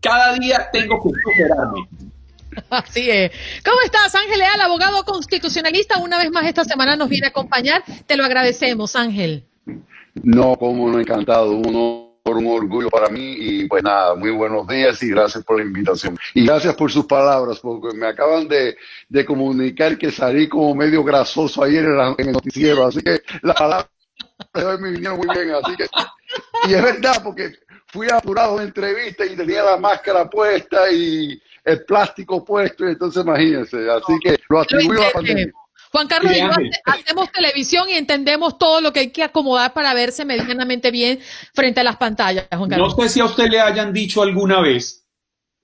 cada 0.00 0.34
día 0.34 0.68
tengo 0.72 1.02
que 1.02 1.10
superarme. 1.10 1.88
Así 2.70 3.10
es. 3.10 3.32
¿Cómo 3.64 3.80
estás, 3.84 4.14
Ángel 4.14 4.38
Leal, 4.38 4.60
abogado 4.60 5.04
constitucionalista? 5.04 5.98
Una 5.98 6.18
vez 6.18 6.30
más 6.30 6.46
esta 6.46 6.64
semana 6.64 6.96
nos 6.96 7.08
viene 7.08 7.26
a 7.26 7.30
acompañar. 7.30 7.82
Te 8.06 8.16
lo 8.16 8.24
agradecemos, 8.24 8.94
Ángel. 8.96 9.44
No, 10.22 10.56
como 10.56 10.90
no, 10.90 11.00
encantado. 11.00 11.52
Uno 11.52 12.12
por 12.22 12.36
un 12.36 12.46
orgullo 12.46 12.88
para 12.88 13.08
mí 13.08 13.34
y 13.38 13.66
pues 13.66 13.82
nada, 13.82 14.14
muy 14.14 14.30
buenos 14.30 14.66
días 14.68 15.02
y 15.02 15.08
gracias 15.08 15.44
por 15.44 15.58
la 15.58 15.64
invitación. 15.64 16.16
Y 16.34 16.46
gracias 16.46 16.74
por 16.76 16.90
sus 16.90 17.06
palabras, 17.06 17.58
porque 17.60 17.96
me 17.96 18.06
acaban 18.06 18.46
de, 18.46 18.76
de 19.08 19.24
comunicar 19.24 19.98
que 19.98 20.10
salí 20.10 20.48
como 20.48 20.74
medio 20.74 21.02
grasoso 21.02 21.64
ayer 21.64 21.84
en, 21.84 22.14
el 22.18 22.32
noticiero, 22.32 22.86
así 22.86 23.00
que 23.02 23.22
las 23.42 23.56
palabras 23.56 23.88
me 24.80 24.90
vinieron 24.92 25.18
muy 25.18 25.28
bien, 25.34 25.50
así 25.50 25.76
que... 25.76 25.86
Y 26.68 26.74
es 26.74 26.82
verdad, 26.82 27.22
porque 27.24 27.52
fui 27.92 28.08
apurado 28.10 28.58
en 28.58 28.68
entrevista 28.68 29.24
y 29.26 29.36
tenía 29.36 29.62
la 29.62 29.76
máscara 29.76 30.28
puesta 30.28 30.90
y 30.90 31.40
el 31.62 31.84
plástico 31.84 32.42
puesto, 32.42 32.86
y 32.86 32.92
entonces 32.92 33.22
imagínense, 33.22 33.76
así 33.90 34.18
que 34.20 34.38
lo 34.48 34.60
atribuyo 34.60 35.02
a 35.02 35.04
la 35.04 35.12
pandemia. 35.12 35.52
Juan 35.92 36.08
Carlos, 36.08 36.32
hacemos 36.86 37.30
televisión 37.30 37.86
y 37.90 37.92
entendemos 37.92 38.58
todo 38.58 38.80
lo 38.80 38.94
que 38.94 39.00
hay 39.00 39.10
que 39.10 39.22
acomodar 39.22 39.74
para 39.74 39.92
verse 39.92 40.24
medianamente 40.24 40.90
bien 40.90 41.20
frente 41.52 41.80
a 41.80 41.84
las 41.84 41.96
pantallas, 41.96 42.48
Juan 42.50 42.70
Carlos. 42.70 42.96
No 42.96 43.02
sé 43.02 43.10
si 43.10 43.20
a 43.20 43.26
usted 43.26 43.48
le 43.50 43.60
hayan 43.60 43.92
dicho 43.92 44.22
alguna 44.22 44.62
vez 44.62 45.06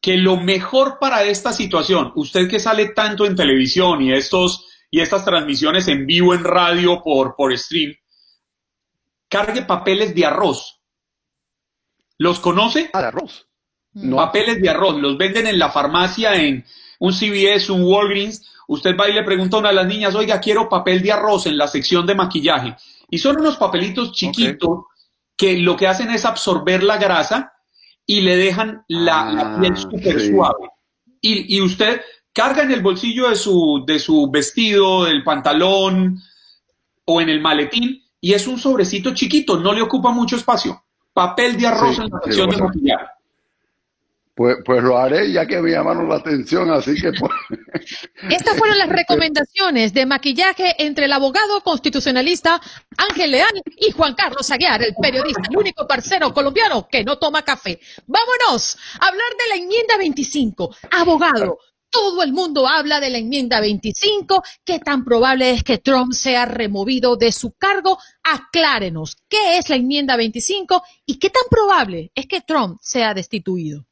que 0.03 0.19
lo 0.19 0.37
mejor 0.37 0.99
para 1.01 1.25
esta 1.25 1.55
situación, 1.55 2.13
usted 2.15 2.47
que 2.47 2.61
sale 2.61 2.91
tanto 2.91 3.25
en 3.25 3.37
televisión 3.37 4.03
y 4.03 4.13
estos 4.13 4.67
y 4.91 5.01
estas 5.01 5.25
transmisiones 5.25 5.89
en 5.89 6.07
vivo 6.07 6.35
en 6.35 6.45
radio 6.45 7.03
por, 7.03 7.35
por 7.35 7.57
stream, 7.57 7.95
cargue 9.29 9.63
papeles 9.63 10.15
de 10.15 10.27
arroz 10.27 10.78
¿Los 12.19 12.41
conoce? 12.41 12.91
Ah, 12.93 13.01
de 13.01 13.07
arroz. 13.07 13.47
No. 13.95 14.17
Papeles 14.17 14.61
de 14.61 14.69
arroz. 14.69 15.01
Los 15.01 15.17
venden 15.17 15.47
en 15.47 15.59
la 15.59 15.71
farmacia, 15.71 16.35
en 16.35 16.65
un 16.99 17.13
CVS, 17.13 17.71
un 17.71 17.85
Walgreens. 17.85 18.45
Usted 18.67 18.97
va 18.99 19.09
y 19.09 19.15
le 19.15 19.23
pregunta 19.23 19.57
a 19.57 19.61
una 19.61 19.69
de 19.71 19.77
las 19.77 19.87
niñas, 19.87 20.15
oiga, 20.15 20.41
quiero 20.41 20.69
papel 20.69 21.01
de 21.01 21.13
arroz 21.13 21.47
en 21.47 21.57
la 21.57 21.69
sección 21.69 22.07
de 22.07 22.17
maquillaje. 22.17 22.77
Y 23.09 23.19
son 23.19 23.39
unos 23.39 23.57
papelitos 23.57 24.13
chiquitos 24.13 24.85
que 25.37 25.57
lo 25.57 25.77
que 25.77 25.87
hacen 25.87 26.11
es 26.11 26.25
absorber 26.25 26.83
la 26.83 26.99
grasa 26.99 27.53
y 28.05 28.21
le 28.21 28.37
dejan 28.37 28.85
la, 28.89 29.57
piel 29.61 29.73
ah, 29.75 29.77
súper 29.77 30.21
suave. 30.21 30.69
Y, 31.21 31.57
y, 31.57 31.61
usted 31.61 32.03
carga 32.33 32.63
en 32.63 32.73
el 32.73 32.83
bolsillo 32.83 33.29
de 33.29 33.37
su, 33.37 33.85
de 33.87 33.99
su 33.99 34.31
vestido, 34.31 35.05
del 35.05 35.25
pantalón 35.25 36.21
o 37.05 37.21
en 37.21 37.29
el 37.29 37.41
maletín 37.41 38.03
y 38.21 38.35
es 38.35 38.47
un 38.47 38.59
sobrecito 38.59 39.15
chiquito, 39.15 39.59
no 39.59 39.73
le 39.73 39.83
ocupa 39.83 40.11
mucho 40.11 40.37
espacio 40.37 40.83
papel 41.19 41.57
de 41.57 41.67
arroz 41.67 41.99
en 41.99 42.09
la 42.11 42.21
sección 42.23 42.51
de 42.51 42.57
maquillaje. 42.59 43.07
Pues, 44.37 44.59
pues 44.65 44.81
lo 44.85 44.97
haré 44.97 45.33
ya 45.33 45.45
que 45.47 45.61
me 45.61 45.73
llamaron 45.73 46.09
la 46.09 46.15
atención, 46.15 46.71
así 46.71 46.95
que... 46.95 47.11
Pues. 47.11 47.33
Estas 48.31 48.57
fueron 48.57 48.79
las 48.79 48.89
recomendaciones 48.89 49.93
de 49.93 50.07
maquillaje 50.07 50.77
entre 50.79 51.07
el 51.07 51.13
abogado 51.13 51.61
constitucionalista 51.63 52.61
Ángel 52.97 53.33
Leán 53.33 53.51
y 53.79 53.91
Juan 53.91 54.15
Carlos 54.15 54.49
Aguiar, 54.53 54.81
el 54.85 54.95
periodista, 54.95 55.43
el 55.51 55.57
único 55.57 55.89
parcero 55.89 56.33
colombiano 56.33 56.87
que 56.89 57.03
no 57.03 57.19
toma 57.19 57.43
café. 57.43 57.81
Vámonos 58.07 58.79
a 59.01 59.09
hablar 59.09 59.31
de 59.37 59.49
la 59.49 59.55
enmienda 59.57 59.97
25. 59.99 60.77
Abogado, 60.93 61.59
todo 61.91 62.23
el 62.23 62.33
mundo 62.33 62.67
habla 62.67 63.01
de 63.01 63.11
la 63.11 63.19
enmienda 63.19 63.61
25. 63.61 64.43
¿Qué 64.65 64.79
tan 64.79 65.05
probable 65.05 65.51
es 65.51 65.63
que 65.63 65.79
Trump 65.79 66.13
sea 66.13 66.45
removido 66.47 67.17
de 67.17 67.33
su 67.33 67.53
cargo? 67.53 67.99
Aclárenos, 68.23 69.17
¿qué 69.29 69.59
es 69.59 69.69
la 69.69 69.77
enmienda 69.77 70.17
25 70.17 70.83
y 71.07 71.19
qué 71.19 71.31
tan 71.31 71.45
probable 71.51 72.11
es 72.15 72.27
que 72.27 72.41
Trump 72.41 72.79
sea 72.81 73.15
destituido? 73.15 73.85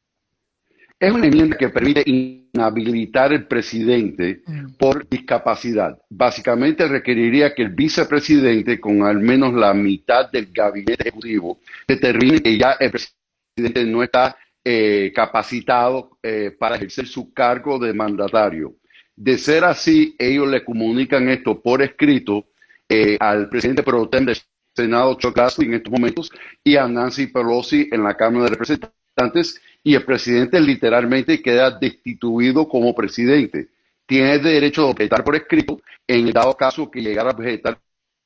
Es 0.98 1.12
una 1.12 1.26
enmienda 1.26 1.58
que 1.58 1.68
permite 1.68 2.02
inhabilitar 2.06 3.30
al 3.30 3.46
presidente 3.46 4.40
mm. 4.46 4.76
por 4.78 5.06
discapacidad. 5.06 5.98
Básicamente 6.08 6.88
requeriría 6.88 7.54
que 7.54 7.62
el 7.62 7.74
vicepresidente, 7.74 8.80
con 8.80 9.02
al 9.02 9.18
menos 9.18 9.52
la 9.52 9.74
mitad 9.74 10.30
del 10.30 10.48
gabinete 10.50 11.02
ejecutivo, 11.08 11.58
determine 11.86 12.40
que 12.40 12.56
ya 12.56 12.76
el 12.80 12.90
presidente 12.90 13.84
no 13.84 14.02
está 14.02 14.36
eh, 14.68 15.12
capacitado 15.14 16.18
eh, 16.20 16.50
para 16.58 16.74
ejercer 16.74 17.06
su 17.06 17.32
cargo 17.32 17.78
de 17.78 17.92
mandatario. 17.94 18.74
De 19.14 19.38
ser 19.38 19.62
así, 19.62 20.16
ellos 20.18 20.48
le 20.48 20.64
comunican 20.64 21.28
esto 21.28 21.62
por 21.62 21.82
escrito 21.82 22.46
eh, 22.88 23.16
al 23.20 23.48
presidente 23.48 23.84
pro 23.84 24.06
del 24.06 24.36
Senado, 24.74 25.14
Chuck 25.14 25.36
Grassley, 25.36 25.68
en 25.68 25.74
estos 25.74 25.92
momentos, 25.92 26.32
y 26.64 26.74
a 26.74 26.88
Nancy 26.88 27.28
Pelosi 27.28 27.88
en 27.92 28.02
la 28.02 28.16
Cámara 28.16 28.46
de 28.46 28.56
Representantes, 28.56 29.62
y 29.84 29.94
el 29.94 30.02
presidente 30.04 30.60
literalmente 30.60 31.40
queda 31.40 31.70
destituido 31.70 32.68
como 32.68 32.92
presidente. 32.92 33.68
Tiene 34.04 34.40
derecho 34.40 34.82
a 34.82 34.86
objetar 34.86 35.22
por 35.22 35.36
escrito, 35.36 35.80
en 36.08 36.26
el 36.26 36.32
dado 36.32 36.56
caso 36.56 36.90
que 36.90 37.02
llegara 37.02 37.30
a 37.30 37.34
objetar 37.34 37.78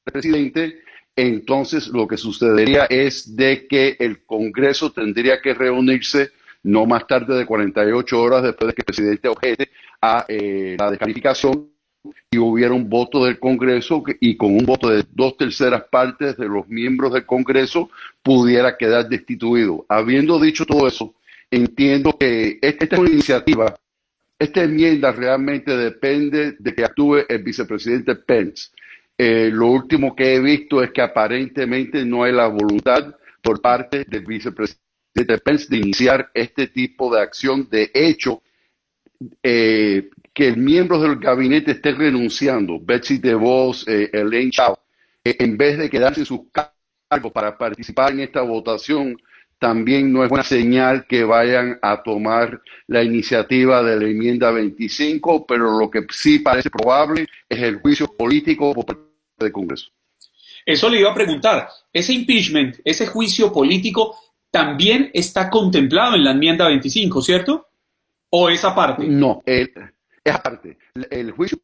el 0.06 0.12
presidente, 0.12 0.84
entonces 1.16 1.88
lo 1.88 2.06
que 2.06 2.16
sucedería 2.16 2.84
es 2.86 3.36
de 3.36 3.66
que 3.66 3.96
el 3.98 4.24
Congreso 4.24 4.92
tendría 4.92 5.40
que 5.40 5.54
reunirse 5.54 6.30
no 6.62 6.86
más 6.86 7.06
tarde 7.06 7.36
de 7.36 7.46
48 7.46 8.20
horas 8.20 8.42
después 8.42 8.68
de 8.68 8.74
que 8.74 8.82
el 8.82 8.86
presidente 8.86 9.28
objete 9.28 9.70
a 10.00 10.24
eh, 10.28 10.76
la 10.78 10.90
descalificación 10.90 11.70
y 12.30 12.38
hubiera 12.38 12.72
un 12.72 12.88
voto 12.88 13.24
del 13.24 13.38
Congreso 13.38 14.02
y 14.20 14.36
con 14.36 14.56
un 14.56 14.64
voto 14.64 14.88
de 14.88 15.04
dos 15.12 15.36
terceras 15.36 15.84
partes 15.90 16.36
de 16.36 16.46
los 16.46 16.68
miembros 16.68 17.12
del 17.12 17.26
Congreso 17.26 17.90
pudiera 18.22 18.76
quedar 18.76 19.08
destituido. 19.08 19.84
Habiendo 19.88 20.40
dicho 20.40 20.64
todo 20.64 20.86
eso, 20.86 21.14
entiendo 21.50 22.16
que 22.18 22.58
esta 22.62 22.96
iniciativa, 22.96 23.74
esta 24.38 24.62
enmienda 24.62 25.12
realmente 25.12 25.76
depende 25.76 26.56
de 26.58 26.74
que 26.74 26.84
actúe 26.84 27.18
el 27.28 27.42
vicepresidente 27.42 28.14
Pence. 28.14 28.70
Eh, 29.22 29.50
lo 29.52 29.66
último 29.66 30.16
que 30.16 30.34
he 30.34 30.40
visto 30.40 30.82
es 30.82 30.92
que 30.92 31.02
aparentemente 31.02 32.06
no 32.06 32.24
hay 32.24 32.32
la 32.32 32.46
voluntad 32.46 33.14
por 33.42 33.60
parte 33.60 34.06
del 34.08 34.24
vicepresidente 34.24 35.36
Pence 35.44 35.66
de 35.68 35.76
iniciar 35.76 36.30
este 36.32 36.68
tipo 36.68 37.14
de 37.14 37.20
acción. 37.20 37.68
De 37.70 37.90
hecho, 37.92 38.40
eh, 39.42 40.08
que 40.32 40.52
miembros 40.52 41.02
del 41.02 41.16
gabinete 41.16 41.72
estén 41.72 41.98
renunciando, 41.98 42.80
Betsy 42.80 43.18
DeVos, 43.18 43.86
eh, 43.86 44.08
Elaine 44.10 44.52
Chao, 44.52 44.78
eh, 45.22 45.36
en 45.38 45.58
vez 45.58 45.76
de 45.76 45.90
quedarse 45.90 46.20
en 46.20 46.26
sus 46.26 46.40
cargos 46.50 47.30
para 47.30 47.58
participar 47.58 48.12
en 48.12 48.20
esta 48.20 48.40
votación, 48.40 49.18
también 49.58 50.10
no 50.10 50.24
es 50.24 50.30
buena 50.30 50.44
señal 50.44 51.06
que 51.06 51.24
vayan 51.24 51.78
a 51.82 52.02
tomar 52.02 52.62
la 52.86 53.02
iniciativa 53.02 53.82
de 53.82 54.00
la 54.00 54.08
enmienda 54.08 54.50
25, 54.50 55.44
pero 55.46 55.78
lo 55.78 55.90
que 55.90 56.06
sí 56.10 56.38
parece 56.38 56.70
probable 56.70 57.26
es 57.46 57.60
el 57.60 57.76
juicio 57.76 58.06
político 58.16 58.72
por 58.72 59.09
del 59.44 59.52
Congreso. 59.52 59.90
Eso 60.64 60.88
le 60.88 61.00
iba 61.00 61.10
a 61.10 61.14
preguntar. 61.14 61.68
Ese 61.92 62.12
impeachment, 62.12 62.76
ese 62.84 63.06
juicio 63.06 63.52
político, 63.52 64.16
también 64.50 65.10
está 65.14 65.48
contemplado 65.48 66.16
en 66.16 66.24
la 66.24 66.32
enmienda 66.32 66.68
25, 66.68 67.22
¿cierto? 67.22 67.68
¿O 68.30 68.48
esa 68.48 68.74
parte? 68.74 69.06
No, 69.06 69.42
es 69.44 69.70
aparte. 70.24 70.78
El 71.10 71.32
juicio 71.32 71.58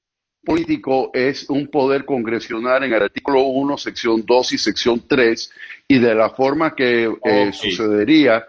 político 0.45 1.11
es 1.13 1.51
un 1.51 1.67
poder 1.69 2.05
congresional 2.05 2.85
en 2.85 2.93
el 2.93 3.03
artículo 3.03 3.43
1, 3.43 3.77
sección 3.77 4.25
2 4.25 4.53
y 4.53 4.59
sección 4.59 5.03
3, 5.07 5.53
y 5.89 5.99
de 5.99 6.15
la 6.15 6.31
forma 6.31 6.75
que 6.75 7.13
eh, 7.25 7.53
sucedería 7.53 8.45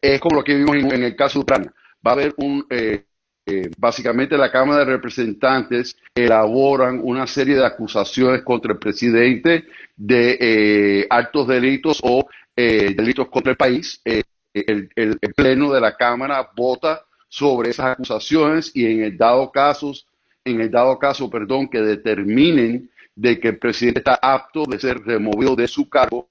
es 0.00 0.20
como 0.20 0.36
lo 0.36 0.44
que 0.44 0.54
vimos 0.54 0.76
en, 0.76 1.02
el 1.02 1.16
caso 1.16 1.38
de 1.38 1.42
Ucrania. 1.42 1.74
Va 2.06 2.12
a 2.12 2.14
haber 2.14 2.34
un, 2.36 2.66
eh, 2.70 3.04
eh, 3.48 3.70
básicamente 3.78 4.36
la 4.36 4.50
Cámara 4.50 4.80
de 4.80 4.92
Representantes 4.92 5.96
elaboran 6.14 7.00
una 7.02 7.26
serie 7.26 7.56
de 7.56 7.64
acusaciones 7.66 8.42
contra 8.42 8.72
el 8.72 8.78
presidente 8.78 9.64
de 9.96 11.06
altos 11.10 11.48
delitos 11.48 12.00
o 12.02 12.28
delitos 12.54 13.28
contra 13.28 13.52
el 13.52 13.56
país. 13.56 14.00
El, 14.04 14.90
el, 14.94 15.18
Pleno 15.34 15.72
de 15.72 15.80
la 15.80 15.96
Cámara 15.96 16.50
vota 16.56 17.04
sobre 17.28 17.70
esas 17.70 17.92
acusaciones 17.92 18.72
y 18.74 18.86
en 18.86 19.02
el 19.02 19.16
dado 19.16 19.50
casos 19.50 20.06
en 20.48 20.60
el 20.60 20.70
dado 20.70 20.98
caso, 20.98 21.28
perdón, 21.30 21.68
que 21.68 21.80
determinen 21.80 22.90
de 23.14 23.38
que 23.40 23.48
el 23.48 23.58
presidente 23.58 24.00
está 24.00 24.18
apto 24.20 24.64
de 24.64 24.78
ser 24.78 25.00
removido 25.00 25.56
de 25.56 25.68
su 25.68 25.88
cargo 25.88 26.28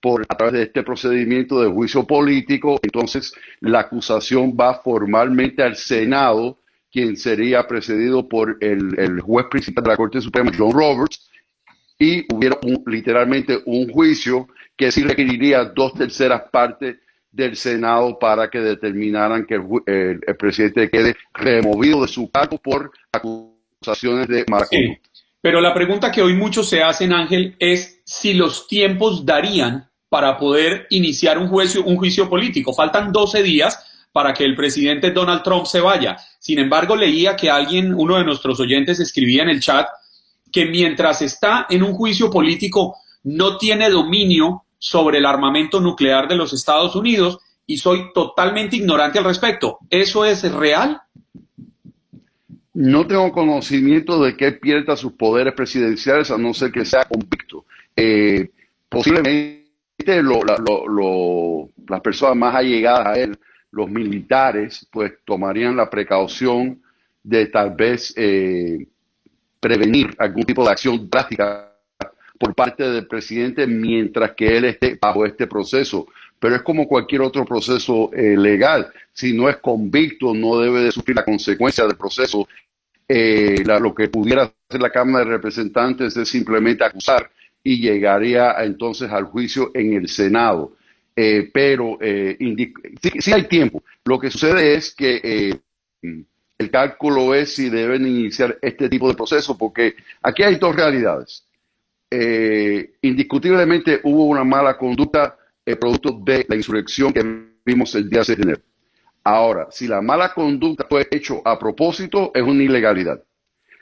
por 0.00 0.24
a 0.28 0.36
través 0.36 0.54
de 0.54 0.62
este 0.62 0.82
procedimiento 0.82 1.60
de 1.60 1.70
juicio 1.70 2.06
político, 2.06 2.78
entonces 2.82 3.34
la 3.60 3.80
acusación 3.80 4.56
va 4.58 4.74
formalmente 4.82 5.62
al 5.62 5.76
Senado, 5.76 6.58
quien 6.90 7.16
sería 7.16 7.66
precedido 7.66 8.28
por 8.28 8.56
el, 8.60 9.20
juez 9.20 9.46
principal 9.50 9.84
de 9.84 9.90
la 9.90 9.96
Corte 9.96 10.20
Suprema, 10.20 10.50
John 10.56 10.72
Roberts, 10.72 11.30
y 11.98 12.24
hubiera 12.34 12.58
literalmente 12.86 13.60
un 13.66 13.90
juicio 13.92 14.48
que 14.74 14.90
sí 14.90 15.02
requeriría 15.02 15.64
dos 15.66 15.92
terceras 15.92 16.44
partes 16.50 16.96
del 17.30 17.54
Senado 17.56 18.18
para 18.18 18.48
que 18.48 18.58
determinaran 18.58 19.44
que 19.44 19.60
el, 19.86 20.20
presidente 20.38 20.88
quede 20.88 21.14
removido 21.34 22.02
de 22.02 22.08
su 22.08 22.30
cargo 22.30 22.58
por 22.58 22.90
acusaciones 23.12 24.26
de 24.26 24.46
mala 24.48 24.66
Pero 25.42 25.60
la 25.60 25.74
pregunta 25.74 26.10
que 26.10 26.22
hoy 26.22 26.34
muchos 26.34 26.68
se 26.68 26.82
hacen, 26.82 27.12
Ángel, 27.12 27.54
es 27.58 28.00
si 28.04 28.32
los 28.32 28.66
tiempos 28.66 29.24
darían 29.24 29.89
para 30.10 30.36
poder 30.36 30.86
iniciar 30.90 31.38
un 31.38 31.48
juicio, 31.48 31.84
un 31.84 31.96
juicio 31.96 32.28
político. 32.28 32.74
Faltan 32.74 33.12
12 33.12 33.42
días 33.42 33.78
para 34.12 34.34
que 34.34 34.44
el 34.44 34.56
presidente 34.56 35.12
Donald 35.12 35.42
Trump 35.42 35.64
se 35.66 35.80
vaya. 35.80 36.16
Sin 36.38 36.58
embargo, 36.58 36.96
leía 36.96 37.36
que 37.36 37.48
alguien, 37.48 37.94
uno 37.94 38.18
de 38.18 38.24
nuestros 38.24 38.58
oyentes, 38.60 38.98
escribía 38.98 39.44
en 39.44 39.50
el 39.50 39.60
chat 39.60 39.86
que 40.50 40.66
mientras 40.66 41.22
está 41.22 41.66
en 41.70 41.84
un 41.84 41.94
juicio 41.94 42.28
político 42.28 42.96
no 43.22 43.56
tiene 43.56 43.88
dominio 43.88 44.64
sobre 44.78 45.18
el 45.18 45.26
armamento 45.26 45.80
nuclear 45.80 46.26
de 46.26 46.34
los 46.34 46.52
Estados 46.52 46.96
Unidos 46.96 47.38
y 47.64 47.76
soy 47.76 48.12
totalmente 48.12 48.76
ignorante 48.76 49.20
al 49.20 49.24
respecto. 49.26 49.78
¿Eso 49.88 50.24
es 50.24 50.42
real? 50.50 51.00
No 52.74 53.06
tengo 53.06 53.30
conocimiento 53.30 54.20
de 54.20 54.36
que 54.36 54.50
pierda 54.52 54.96
sus 54.96 55.12
poderes 55.12 55.54
presidenciales 55.54 56.32
a 56.32 56.38
no 56.38 56.52
ser 56.52 56.72
que 56.72 56.84
sea 56.84 57.04
convicto. 57.04 57.64
Eh, 57.94 58.50
posiblemente 58.88 59.59
las 60.06 62.00
personas 62.00 62.36
más 62.36 62.54
allegadas 62.54 63.06
a 63.06 63.14
él, 63.14 63.38
los 63.70 63.88
militares, 63.88 64.86
pues 64.90 65.12
tomarían 65.24 65.76
la 65.76 65.88
precaución 65.88 66.82
de 67.22 67.46
tal 67.46 67.74
vez 67.74 68.12
eh, 68.16 68.86
prevenir 69.60 70.14
algún 70.18 70.44
tipo 70.44 70.64
de 70.64 70.70
acción 70.70 71.08
drástica 71.08 71.70
por 72.38 72.54
parte 72.54 72.82
del 72.84 73.06
presidente 73.06 73.66
mientras 73.66 74.32
que 74.32 74.56
él 74.56 74.64
esté 74.64 74.98
bajo 75.00 75.26
este 75.26 75.46
proceso. 75.46 76.06
Pero 76.38 76.56
es 76.56 76.62
como 76.62 76.88
cualquier 76.88 77.20
otro 77.20 77.44
proceso 77.44 78.10
eh, 78.14 78.34
legal. 78.36 78.90
Si 79.12 79.34
no 79.34 79.48
es 79.48 79.58
convicto, 79.58 80.32
no 80.32 80.58
debe 80.58 80.80
de 80.80 80.90
sufrir 80.90 81.16
la 81.16 81.24
consecuencia 81.24 81.84
del 81.86 81.96
proceso. 81.96 82.48
Eh, 83.06 83.62
lo 83.64 83.94
que 83.94 84.08
pudiera 84.08 84.44
hacer 84.44 84.80
la 84.80 84.90
Cámara 84.90 85.24
de 85.24 85.32
Representantes 85.32 86.16
es 86.16 86.28
simplemente 86.28 86.82
acusar 86.82 87.30
y 87.62 87.80
llegaría 87.80 88.54
entonces 88.62 89.10
al 89.10 89.24
juicio 89.24 89.70
en 89.74 89.94
el 89.94 90.08
Senado. 90.08 90.76
Eh, 91.16 91.50
pero 91.52 91.98
sí, 92.00 93.32
hay 93.32 93.44
tiempo. 93.44 93.82
Lo 94.04 94.18
que 94.18 94.30
sucede 94.30 94.74
es 94.74 94.94
que 94.94 95.60
el 96.02 96.70
cálculo 96.70 97.34
es 97.34 97.54
si 97.54 97.68
deben 97.68 98.06
iniciar 98.06 98.58
este 98.62 98.88
tipo 98.88 99.08
de 99.08 99.14
proceso, 99.14 99.58
porque 99.58 99.94
aquí 100.22 100.42
hay 100.42 100.56
dos 100.56 100.74
realidades 100.74 101.44
eh, 102.10 102.94
indiscutiblemente 103.02 104.00
hubo 104.02 104.24
una 104.24 104.42
mala 104.42 104.76
conducta 104.76 105.36
eh, 105.64 105.76
producto 105.76 106.18
de 106.24 106.44
la 106.48 106.56
insurrección 106.56 107.12
que 107.12 107.22
vimos 107.64 107.94
el 107.94 108.10
día 108.10 108.24
6 108.24 108.38
de 108.38 108.42
enero. 108.42 108.62
Ahora, 109.22 109.68
si 109.70 109.86
la 109.86 110.00
mala 110.00 110.32
conducta 110.32 110.86
fue 110.88 111.06
hecho 111.10 111.40
a 111.44 111.58
propósito, 111.58 112.32
es 112.34 112.42
una 112.42 112.62
ilegalidad. 112.62 113.22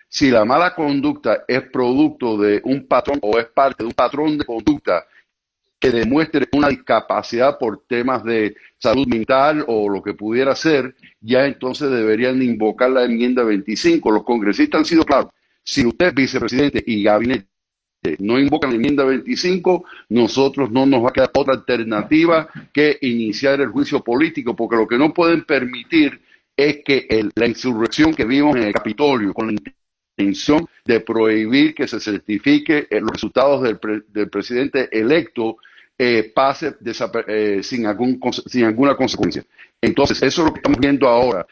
Si 0.09 0.31
la 0.31 0.45
mala 0.45 0.75
conducta 0.75 1.45
es 1.47 1.63
producto 1.71 2.39
de 2.39 2.61
un 2.65 2.87
patrón 2.87 3.19
o 3.23 3.39
es 3.39 3.47
parte 3.47 3.83
de 3.83 3.89
un 3.89 3.93
patrón 3.93 4.39
de 4.39 4.45
conducta 4.45 5.07
que 5.79 5.91
demuestre 5.91 6.49
una 6.53 6.69
discapacidad 6.69 7.59
por 7.59 7.85
temas 7.87 8.25
de 8.25 8.57
salud 8.79 9.07
mental 9.07 9.65
o 9.69 9.89
lo 9.89 10.03
que 10.03 10.15
pudiera 10.15 10.55
ser, 10.57 10.97
ya 11.21 11.47
entonces 11.47 11.91
deberían 11.91 12.43
invocar 12.43 12.91
la 12.91 13.05
enmienda 13.05 13.45
25. 13.45 14.11
Los 14.11 14.25
congresistas 14.25 14.81
han 14.81 14.85
sido 14.87 15.05
claros. 15.05 15.31
Si 15.63 15.87
usted, 15.87 16.15
vicepresidente 16.15 16.83
y 16.85 17.03
gabinete, 17.03 17.47
no 18.19 18.39
invocan 18.39 18.71
la 18.71 18.77
enmienda 18.77 19.05
25, 19.05 19.85
nosotros 20.09 20.71
no 20.71 20.87
nos 20.87 21.05
va 21.05 21.11
a 21.11 21.13
quedar 21.13 21.31
otra 21.35 21.55
alternativa 21.55 22.49
que 22.73 22.97
iniciar 23.03 23.61
el 23.61 23.69
juicio 23.69 24.03
político, 24.03 24.57
porque 24.57 24.77
lo 24.77 24.89
que 24.89 24.99
no 24.99 25.13
pueden 25.13 25.45
permitir 25.45 26.21
es 26.57 26.79
que 26.85 27.07
la 27.35 27.47
insurrección 27.47 28.15
que 28.15 28.25
vimos 28.25 28.57
en 28.57 28.65
el 28.65 28.73
Capitolio, 28.73 29.33
con 29.35 29.47
la 29.49 29.53
intención 30.19 30.67
de 30.85 31.01
prohibir 31.01 31.75
que 31.75 31.87
se 31.87 32.01
certifique 32.01 32.87
los 32.91 33.13
resultados 33.13 33.63
del, 33.63 34.29
presidente 34.29 34.89
electo, 34.91 35.59
eh, 35.97 36.33
pase 36.35 36.77
eh, 37.27 37.61
sin, 37.63 37.87
algún, 37.87 38.21
sin 38.47 38.65
alguna 38.65 38.97
consecuencia. 38.97 39.45
Entonces, 39.81 40.23
eso 40.23 40.43
es 40.43 40.47
lo 40.49 40.53
que 40.53 40.59
estamos 40.59 40.79
viendo 40.81 41.09
ahora. 41.09 41.47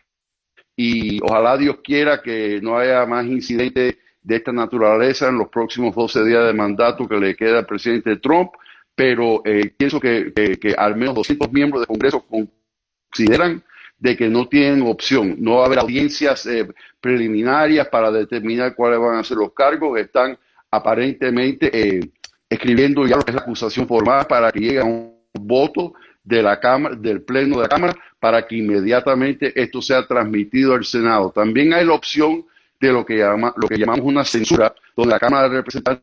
Y 0.76 1.20
ojalá 1.22 1.56
Dios 1.56 1.78
quiera 1.82 2.20
que 2.20 2.60
no 2.60 2.76
haya 2.76 3.06
más 3.06 3.26
incidentes 3.26 3.96
de 4.22 4.36
esta 4.36 4.52
naturaleza 4.52 5.28
en 5.28 5.38
los 5.38 5.48
próximos 5.48 5.94
12 5.94 6.24
días 6.24 6.46
de 6.46 6.52
mandato 6.52 7.08
que 7.08 7.16
le 7.16 7.36
queda 7.36 7.60
al 7.60 7.66
presidente 7.66 8.16
Trump, 8.16 8.50
pero 8.94 9.42
eh, 9.44 9.72
pienso 9.76 10.00
que, 10.00 10.32
al 10.76 10.96
menos 10.96 11.14
200 11.14 11.52
miembros 11.52 11.80
del 11.80 11.88
Congreso 11.88 12.26
consideran 12.28 13.62
de 13.98 14.16
que 14.16 14.28
no 14.28 14.46
tienen 14.48 14.82
opción, 14.82 15.36
no 15.38 15.56
va 15.56 15.62
a 15.62 15.66
haber 15.66 15.78
audiencias 15.78 16.46
eh, 16.46 16.68
preliminarias 17.00 17.88
para 17.88 18.10
determinar 18.10 18.74
cuáles 18.74 19.00
van 19.00 19.18
a 19.18 19.24
ser 19.24 19.38
los 19.38 19.52
cargos, 19.52 19.98
están 19.98 20.38
aparentemente 20.70 21.70
eh, 21.72 22.00
escribiendo 22.48 23.06
ya 23.06 23.16
lo 23.16 23.22
que 23.22 23.30
es 23.30 23.34
la 23.36 23.42
acusación 23.42 23.86
formal 23.86 24.26
para 24.26 24.52
que 24.52 24.60
llegue 24.60 24.80
a 24.80 24.84
un 24.84 25.16
voto 25.40 25.94
de 26.22 26.42
la 26.42 26.58
Cámara, 26.60 26.96
del 26.96 27.22
Pleno 27.22 27.56
de 27.56 27.62
la 27.62 27.68
Cámara, 27.68 27.96
para 28.18 28.46
que 28.46 28.56
inmediatamente 28.56 29.52
esto 29.54 29.80
sea 29.80 30.06
transmitido 30.06 30.74
al 30.74 30.84
Senado. 30.84 31.30
También 31.30 31.72
hay 31.72 31.86
la 31.86 31.94
opción 31.94 32.44
de 32.80 32.92
lo 32.92 33.06
que, 33.06 33.16
llama, 33.16 33.54
lo 33.56 33.68
que 33.68 33.78
llamamos 33.78 34.04
una 34.04 34.24
censura, 34.24 34.74
donde 34.96 35.12
la 35.12 35.20
Cámara 35.20 35.48
de 35.48 35.56
Representantes 35.56 36.02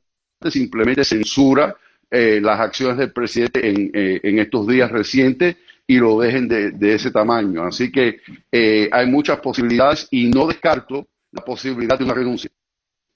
simplemente 0.49 1.03
censura 1.03 1.75
eh, 2.09 2.39
las 2.41 2.59
acciones 2.59 2.97
del 2.97 3.11
presidente 3.11 3.67
en, 3.67 3.91
eh, 3.93 4.19
en, 4.23 4.39
estos 4.39 4.67
días 4.67 4.91
recientes 4.91 5.57
y 5.85 5.97
lo 5.97 6.19
dejen 6.19 6.47
de, 6.47 6.95
ese 6.95 7.11
tamaño. 7.11 7.63
Así 7.63 7.91
que 7.91 8.21
eh, 8.51 8.89
hay 8.91 9.07
muchas 9.07 9.39
posibilidades 9.39 10.07
y 10.11 10.29
no 10.29 10.47
descarto 10.47 11.07
la 11.31 11.43
posibilidad 11.43 11.97
de 11.97 12.05
una 12.05 12.13
renuncia. 12.13 12.49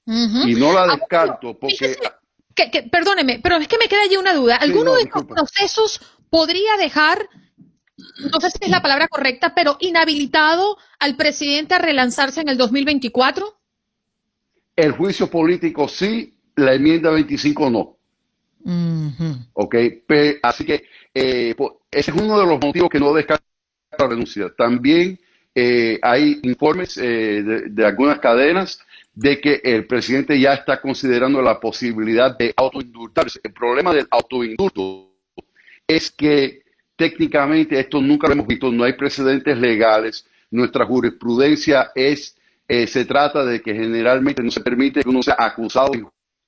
Y 0.05 0.55
no 0.55 0.71
la 0.73 0.95
descarto 0.95 1.57
porque... 1.59 1.97
perdóneme, 2.89 3.39
pero 3.43 3.57
es 3.57 3.67
que 3.67 3.77
me 3.77 3.87
queda 3.87 4.03
allí 4.03 4.15
una 4.15 4.33
duda. 4.33 4.55
¿Alguno 4.55 4.95
de 4.95 5.01
estos 5.01 5.25
procesos 5.25 6.01
podría 6.29 6.77
dejar 6.77 7.27
no 8.31 8.39
sé 8.39 8.51
si 8.51 8.57
es 8.61 8.69
la 8.69 8.81
palabra 8.81 9.07
correcta, 9.07 9.53
pero 9.55 9.77
inhabilitado 9.79 10.77
al 10.99 11.15
presidente 11.15 11.73
a 11.73 11.79
relanzarse 11.79 12.41
en 12.41 12.49
el 12.49 12.57
2024? 12.57 13.57
El 14.75 14.91
juicio 14.91 15.29
político 15.29 15.87
sí, 15.87 16.37
la 16.55 16.73
enmienda 16.73 17.09
25 17.09 17.69
no. 17.69 17.96
¿Ok? 19.53 19.75
así 20.43 20.65
que 20.65 20.83
eh, 21.13 21.55
ese 21.91 22.11
es 22.11 22.17
uno 22.17 22.39
de 22.39 22.45
los 22.45 22.59
motivos 22.59 22.89
que 22.89 22.99
no 22.99 23.13
descarta 23.13 23.43
la 23.97 24.07
renuncia. 24.07 24.53
También 24.57 25.19
eh, 25.59 25.97
hay 26.03 26.39
informes 26.43 26.97
eh, 26.97 27.41
de, 27.43 27.85
algunas 27.85 28.19
cadenas 28.19 28.79
de 29.15 29.41
que 29.41 29.59
el 29.63 29.87
presidente 29.87 30.39
ya 30.39 30.53
está 30.53 30.79
considerando 30.79 31.41
la 31.41 31.59
posibilidad 31.59 32.37
de 32.37 32.53
autoindultarse. 32.55 33.39
El 33.43 33.53
problema 33.53 33.91
del 33.91 34.07
autoindulto 34.11 35.15
es 35.87 36.11
que 36.11 36.61
técnicamente 36.95 37.79
esto 37.79 38.01
nunca 38.01 38.27
lo 38.27 38.33
hemos 38.33 38.45
visto, 38.45 38.71
no 38.71 38.83
hay 38.83 38.93
precedentes 38.93 39.57
legales, 39.57 40.27
nuestra 40.51 40.85
jurisprudencia 40.85 41.91
es, 41.95 42.35
eh, 42.67 42.85
se 42.85 43.05
trata 43.05 43.43
de 43.43 43.59
que 43.59 43.73
generalmente 43.73 44.43
no 44.43 44.51
se 44.51 44.61
permite 44.61 45.01
que 45.01 45.09
uno 45.09 45.23
sea 45.23 45.37
acusado 45.39 45.95
y 45.95 46.03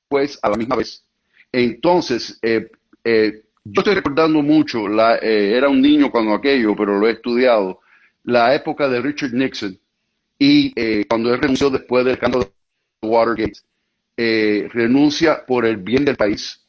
juez 0.07 0.37
a 0.41 0.49
la 0.49 0.55
misma 0.55 0.75
vez. 0.75 1.03
Entonces, 1.51 2.39
yo 2.41 3.81
estoy 3.81 3.95
recordando 3.95 4.41
mucho, 4.41 4.87
la, 4.87 5.17
era 5.17 5.69
un 5.69 5.81
niño 5.81 6.11
cuando 6.11 6.33
aquello, 6.33 6.75
pero 6.75 6.97
lo 6.97 7.07
he 7.07 7.11
estudiado, 7.11 7.81
la 8.23 8.53
época 8.53 8.87
de 8.87 9.01
Richard 9.01 9.33
Nixon 9.33 9.79
y 10.39 10.71
eh, 10.75 11.05
cuando 11.07 11.33
él 11.33 11.41
renunció 11.41 11.69
después 11.69 12.05
del 12.05 12.13
escándalo 12.13 12.51
de 13.01 13.07
Watergate, 13.07 13.59
eh, 14.15 14.69
renuncia 14.71 15.45
por 15.45 15.65
el 15.65 15.77
bien 15.77 16.05
del 16.05 16.15
país, 16.15 16.65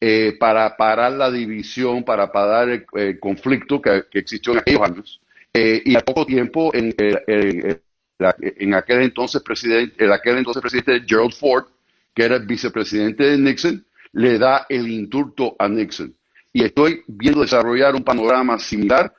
eh, 0.00 0.34
para 0.40 0.76
parar 0.76 1.12
la 1.12 1.30
división, 1.30 2.04
para 2.04 2.32
parar 2.32 2.70
el, 2.70 3.20
conflicto 3.20 3.80
que, 3.80 4.04
existió 4.12 4.54
en 4.54 4.58
aquellos 4.60 4.82
años. 4.82 5.20
y 5.52 5.94
a 5.94 6.00
poco 6.00 6.26
tiempo, 6.26 6.74
en, 6.74 6.94
en, 6.98 8.74
aquel 8.74 9.02
entonces 9.02 9.42
presidente, 9.42 10.04
en 10.04 10.12
aquel 10.12 10.38
entonces 10.38 10.60
presidente 10.60 11.04
Gerald 11.06 11.32
Ford, 11.32 11.64
que 12.14 12.24
era 12.24 12.36
el 12.36 12.46
vicepresidente 12.46 13.24
de 13.24 13.38
Nixon, 13.38 13.84
le 14.16 14.38
da 14.38 14.66
el 14.68 14.88
indulto 14.88 15.54
a 15.58 15.68
Nixon. 15.68 16.14
Y 16.52 16.64
estoy 16.64 17.02
viendo 17.06 17.42
desarrollar 17.42 17.94
un 17.94 18.02
panorama 18.02 18.58
similar 18.58 19.12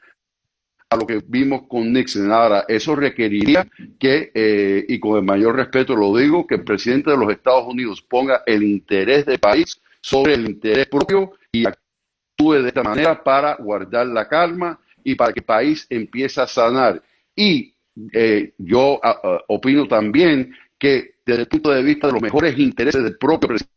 a 0.89 0.95
lo 0.95 1.05
que 1.05 1.21
vimos 1.27 1.67
con 1.67 1.93
Nixon. 1.93 2.31
Ahora, 2.31 2.65
eso 2.67 2.95
requeriría 2.95 3.67
que, 3.99 4.31
eh, 4.33 4.85
y 4.87 4.99
con 4.99 5.17
el 5.17 5.23
mayor 5.23 5.55
respeto 5.55 5.95
lo 5.95 6.15
digo, 6.17 6.47
que 6.47 6.55
el 6.55 6.63
presidente 6.63 7.11
de 7.11 7.17
los 7.17 7.31
Estados 7.31 7.65
Unidos 7.67 8.01
ponga 8.01 8.41
el 8.45 8.63
interés 8.63 9.25
del 9.27 9.37
país 9.37 9.79
sobre 10.01 10.33
el 10.33 10.49
interés 10.49 10.87
propio 10.87 11.33
y 11.51 11.67
actúe 11.67 12.53
de 12.53 12.69
esta 12.69 12.81
manera 12.81 13.23
para 13.23 13.55
guardar 13.55 14.07
la 14.07 14.27
calma 14.27 14.79
y 15.03 15.13
para 15.13 15.31
que 15.31 15.41
el 15.41 15.45
país 15.45 15.85
empiece 15.91 16.41
a 16.41 16.47
sanar. 16.47 17.03
Y 17.35 17.71
eh, 18.13 18.53
yo 18.57 18.99
opino 19.47 19.87
también 19.87 20.55
que 20.79 21.17
desde 21.23 21.41
el 21.41 21.47
punto 21.47 21.69
de 21.69 21.83
vista 21.83 22.07
de 22.07 22.13
los 22.13 22.21
mejores 22.21 22.57
intereses 22.57 23.03
del 23.03 23.17
propio 23.17 23.47
presidente, 23.47 23.76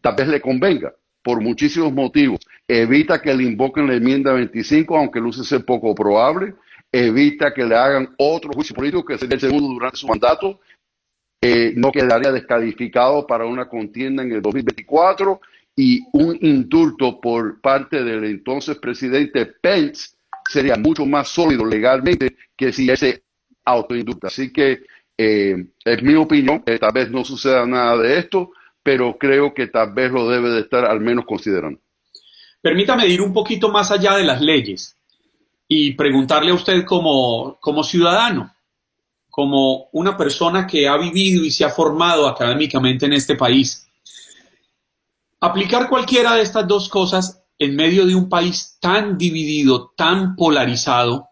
tal 0.00 0.14
vez 0.16 0.28
le 0.28 0.40
convenga 0.40 0.94
por 1.22 1.40
muchísimos 1.40 1.92
motivos. 1.92 2.40
Evita 2.68 3.20
que 3.20 3.34
le 3.34 3.44
invoquen 3.44 3.86
la 3.86 3.94
enmienda 3.94 4.32
25, 4.32 4.96
aunque 4.96 5.20
luce 5.20 5.44
ser 5.44 5.64
poco 5.64 5.94
probable. 5.94 6.54
Evita 6.92 7.52
que 7.52 7.64
le 7.64 7.74
hagan 7.74 8.14
otro 8.18 8.52
juicio 8.52 8.74
político, 8.74 9.04
que 9.04 9.18
sería 9.18 9.34
el 9.34 9.40
segundo 9.40 9.68
durante 9.68 9.96
su 9.96 10.06
mandato. 10.06 10.60
Eh, 11.40 11.74
no 11.76 11.92
quedaría 11.92 12.32
descalificado 12.32 13.26
para 13.26 13.44
una 13.44 13.68
contienda 13.68 14.22
en 14.22 14.32
el 14.32 14.42
2024 14.42 15.40
y 15.76 16.00
un 16.12 16.38
indulto 16.40 17.20
por 17.20 17.60
parte 17.60 18.02
del 18.02 18.24
entonces 18.24 18.78
presidente 18.78 19.44
Pence 19.46 20.16
sería 20.48 20.76
mucho 20.76 21.04
más 21.04 21.28
sólido 21.28 21.66
legalmente 21.66 22.36
que 22.56 22.72
si 22.72 22.88
ese 22.90 23.22
autoindulto. 23.64 24.28
Así 24.28 24.52
que 24.52 24.84
eh, 25.18 25.66
es 25.84 26.02
mi 26.02 26.14
opinión, 26.14 26.62
eh, 26.66 26.78
tal 26.78 26.92
vez 26.92 27.10
no 27.10 27.24
suceda 27.24 27.66
nada 27.66 27.98
de 27.98 28.18
esto, 28.18 28.52
pero 28.86 29.18
creo 29.18 29.52
que 29.52 29.66
tal 29.66 29.92
vez 29.94 30.12
lo 30.12 30.28
debe 30.28 30.48
de 30.48 30.60
estar 30.60 30.84
al 30.84 31.00
menos 31.00 31.24
considerando. 31.26 31.80
Permítame 32.62 33.08
ir 33.08 33.20
un 33.20 33.32
poquito 33.32 33.68
más 33.68 33.90
allá 33.90 34.14
de 34.14 34.22
las 34.22 34.40
leyes 34.40 34.96
y 35.66 35.94
preguntarle 35.94 36.52
a 36.52 36.54
usted 36.54 36.84
como, 36.84 37.58
como 37.60 37.82
ciudadano, 37.82 38.54
como 39.28 39.88
una 39.90 40.16
persona 40.16 40.68
que 40.68 40.86
ha 40.86 40.96
vivido 40.98 41.44
y 41.44 41.50
se 41.50 41.64
ha 41.64 41.70
formado 41.70 42.28
académicamente 42.28 43.06
en 43.06 43.14
este 43.14 43.34
país. 43.34 43.88
Aplicar 45.40 45.88
cualquiera 45.88 46.36
de 46.36 46.42
estas 46.42 46.68
dos 46.68 46.88
cosas 46.88 47.42
en 47.58 47.74
medio 47.74 48.06
de 48.06 48.14
un 48.14 48.28
país 48.28 48.78
tan 48.80 49.18
dividido, 49.18 49.94
tan 49.96 50.36
polarizado, 50.36 51.30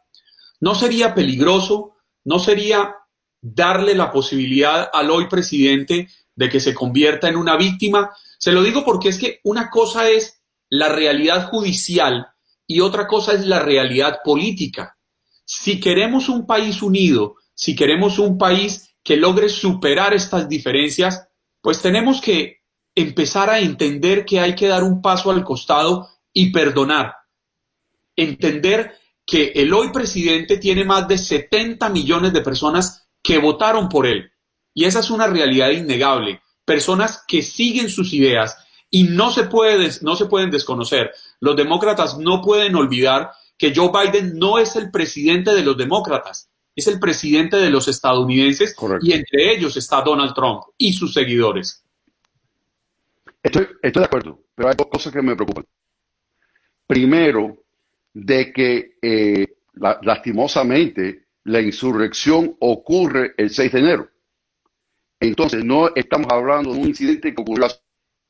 ¿no 0.58 0.74
sería 0.74 1.14
peligroso? 1.14 1.92
¿No 2.24 2.40
sería 2.40 2.96
darle 3.40 3.94
la 3.94 4.10
posibilidad 4.10 4.90
al 4.92 5.12
hoy 5.12 5.28
presidente 5.28 6.08
de 6.36 6.48
que 6.48 6.60
se 6.60 6.74
convierta 6.74 7.28
en 7.28 7.36
una 7.36 7.56
víctima. 7.56 8.10
Se 8.38 8.52
lo 8.52 8.62
digo 8.62 8.84
porque 8.84 9.08
es 9.08 9.18
que 9.18 9.40
una 9.44 9.70
cosa 9.70 10.08
es 10.08 10.40
la 10.68 10.88
realidad 10.88 11.48
judicial 11.48 12.26
y 12.66 12.80
otra 12.80 13.06
cosa 13.06 13.32
es 13.32 13.46
la 13.46 13.60
realidad 13.60 14.20
política. 14.24 14.96
Si 15.44 15.80
queremos 15.80 16.28
un 16.28 16.46
país 16.46 16.82
unido, 16.82 17.36
si 17.54 17.76
queremos 17.76 18.18
un 18.18 18.38
país 18.38 18.96
que 19.02 19.16
logre 19.16 19.48
superar 19.48 20.14
estas 20.14 20.48
diferencias, 20.48 21.28
pues 21.60 21.80
tenemos 21.80 22.20
que 22.20 22.62
empezar 22.94 23.50
a 23.50 23.58
entender 23.58 24.24
que 24.24 24.40
hay 24.40 24.54
que 24.54 24.68
dar 24.68 24.82
un 24.82 25.02
paso 25.02 25.30
al 25.30 25.44
costado 25.44 26.08
y 26.32 26.50
perdonar. 26.50 27.14
Entender 28.16 28.96
que 29.26 29.52
el 29.54 29.72
hoy 29.72 29.90
presidente 29.90 30.58
tiene 30.58 30.84
más 30.84 31.08
de 31.08 31.18
70 31.18 31.88
millones 31.90 32.32
de 32.32 32.40
personas 32.40 33.08
que 33.22 33.38
votaron 33.38 33.88
por 33.88 34.06
él. 34.06 34.30
Y 34.74 34.84
esa 34.84 35.00
es 35.00 35.10
una 35.10 35.26
realidad 35.26 35.70
innegable. 35.70 36.42
Personas 36.64 37.24
que 37.26 37.42
siguen 37.42 37.88
sus 37.88 38.12
ideas 38.12 38.58
y 38.90 39.04
no 39.04 39.30
se, 39.30 39.44
puede, 39.44 39.88
no 40.02 40.16
se 40.16 40.26
pueden 40.26 40.50
desconocer. 40.50 41.12
Los 41.40 41.56
demócratas 41.56 42.18
no 42.18 42.42
pueden 42.42 42.74
olvidar 42.74 43.30
que 43.56 43.72
Joe 43.74 43.90
Biden 43.90 44.38
no 44.38 44.58
es 44.58 44.76
el 44.76 44.90
presidente 44.90 45.52
de 45.52 45.62
los 45.62 45.76
demócratas, 45.76 46.50
es 46.74 46.86
el 46.88 46.98
presidente 46.98 47.56
de 47.56 47.70
los 47.70 47.86
estadounidenses 47.88 48.74
y 49.00 49.12
entre 49.12 49.54
ellos 49.54 49.76
está 49.76 50.02
Donald 50.02 50.34
Trump 50.34 50.62
y 50.76 50.92
sus 50.92 51.14
seguidores. 51.14 51.84
Estoy, 53.42 53.68
estoy 53.82 54.00
de 54.00 54.06
acuerdo, 54.06 54.40
pero 54.54 54.68
hay 54.68 54.74
dos 54.76 54.88
cosas 54.88 55.12
que 55.12 55.22
me 55.22 55.36
preocupan. 55.36 55.66
Primero, 56.86 57.64
de 58.12 58.52
que 58.52 58.96
eh, 59.02 59.56
lastimosamente 60.02 61.26
la 61.44 61.60
insurrección 61.60 62.56
ocurre 62.60 63.34
el 63.36 63.50
6 63.50 63.72
de 63.72 63.78
enero. 63.78 64.08
Entonces, 65.28 65.64
no 65.64 65.88
estamos 65.94 66.26
hablando 66.30 66.74
de 66.74 66.80
un 66.80 66.88
incidente 66.88 67.34
que 67.34 67.40
ocurrió 67.40 67.64
hace 67.64 67.80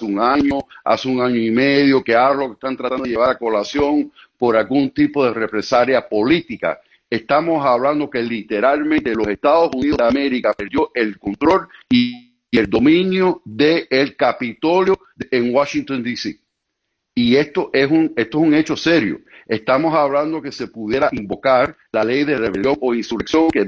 un 0.00 0.20
año, 0.20 0.60
hace 0.84 1.08
un 1.08 1.20
año 1.20 1.40
y 1.40 1.50
medio, 1.50 2.04
que 2.04 2.12
que 2.12 2.52
están 2.52 2.76
tratando 2.76 3.02
de 3.02 3.10
llevar 3.10 3.30
a 3.30 3.38
colación 3.38 4.12
por 4.38 4.56
algún 4.56 4.90
tipo 4.90 5.24
de 5.24 5.34
represalia 5.34 6.08
política. 6.08 6.80
Estamos 7.10 7.66
hablando 7.66 8.08
que 8.08 8.22
literalmente 8.22 9.12
los 9.12 9.26
Estados 9.26 9.70
Unidos 9.74 9.98
de 9.98 10.04
América 10.04 10.52
perdió 10.52 10.92
el 10.94 11.18
control 11.18 11.68
y, 11.90 12.32
el 12.52 12.70
dominio 12.70 13.42
del 13.44 14.14
Capitolio 14.14 14.96
en 15.28 15.52
Washington, 15.52 16.04
D.C. 16.04 16.38
Y 17.12 17.34
esto 17.34 17.70
es, 17.72 17.90
un, 17.90 18.12
esto 18.14 18.38
es 18.38 18.44
un 18.44 18.54
hecho 18.54 18.76
serio. 18.76 19.18
Estamos 19.48 19.92
hablando 19.92 20.40
que 20.40 20.52
se 20.52 20.68
pudiera 20.68 21.08
invocar 21.10 21.76
la 21.90 22.04
ley 22.04 22.22
de 22.22 22.38
rebelión 22.38 22.76
o 22.80 22.94
insurrección 22.94 23.50
que 23.50 23.64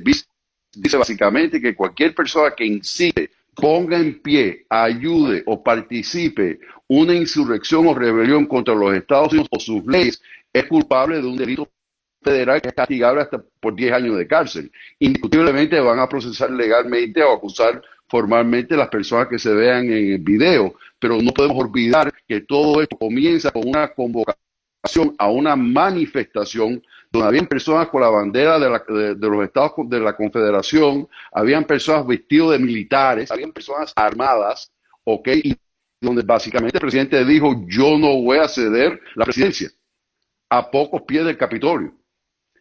dice 0.75 0.97
básicamente 0.97 1.61
que 1.61 1.75
cualquier 1.75 2.15
persona 2.15 2.53
que 2.57 2.65
incite, 2.65 3.31
ponga 3.55 3.97
en 3.97 4.21
pie, 4.21 4.67
ayude 4.69 5.43
o 5.47 5.63
participe 5.63 6.61
una 6.89 7.15
insurrección 7.15 7.87
o 7.87 7.95
rebelión 7.95 8.47
contra 8.47 8.75
los 8.75 8.95
Estados 8.95 9.33
Unidos 9.33 9.49
o 9.51 9.59
sus 9.59 9.87
leyes 9.87 10.21
es 10.53 10.65
culpable 10.67 11.21
de 11.21 11.27
un 11.27 11.37
delito 11.37 11.69
federal 12.23 12.61
que 12.61 12.69
es 12.69 12.75
castigable 12.75 13.23
hasta 13.23 13.43
por 13.61 13.75
10 13.75 13.93
años 13.93 14.19
de 14.19 14.27
cárcel. 14.27 14.71
Indiscutiblemente 14.99 15.81
van 15.81 16.01
a 16.01 16.09
procesar 16.09 16.51
legalmente 16.51 17.23
o 17.23 17.33
acusar 17.33 17.83
formalmente 18.09 18.77
las 18.77 18.89
personas 18.89 19.29
que 19.29 19.39
se 19.39 19.53
vean 19.53 19.85
en 19.87 20.13
el 20.13 20.19
video, 20.19 20.75
pero 20.99 21.21
no 21.21 21.33
podemos 21.33 21.57
olvidar 21.65 22.13
que 22.27 22.43
todo 22.43 22.83
esto 22.83 22.97
comienza 22.97 23.51
con 23.51 23.67
una 23.67 23.89
a 25.19 25.31
una 25.31 25.57
manifestación 25.57 26.83
donde 27.11 27.29
habían 27.29 27.47
personas 27.47 27.89
con 27.89 28.03
la 28.03 28.09
bandera 28.09 28.59
de, 28.59 28.69
los 29.19 29.45
estados 29.45 29.73
de 29.89 30.01
la 30.01 30.17
confederación, 30.17 31.09
habían 31.33 31.65
personas 31.65 32.07
vestidos 32.07 32.53
de 32.53 32.59
militares, 32.59 33.31
habían 33.31 33.53
personas 33.53 33.93
armadas, 33.97 34.73
¿ok? 35.05 35.29
Y 35.45 35.57
donde 36.01 36.23
básicamente 36.23 36.77
el 36.77 36.81
presidente 36.81 37.25
dijo, 37.25 37.65
yo 37.69 37.97
no 37.99 38.23
voy 38.23 38.39
a 38.39 38.49
ceder 38.49 39.01
la 39.15 39.25
presidencia 39.25 39.71
a 40.51 40.71
pocos 40.71 41.03
pies 41.03 41.25
del 41.25 41.37
Capitolio. 41.37 41.95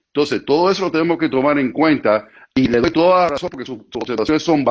Entonces, 0.08 0.46
todo 0.46 0.72
eso 0.72 0.84
lo 0.84 0.92
tenemos 0.92 1.18
que 1.18 1.30
tomar 1.30 1.60
en 1.60 1.72
cuenta 1.72 2.28
y 2.54 2.68
le 2.68 2.80
doy 2.80 2.92
toda 2.92 3.24
la 3.24 3.30
razón 3.30 3.50
porque 3.50 3.66
sus, 3.66 3.80
observaciones 3.94 4.44
son 4.44 4.64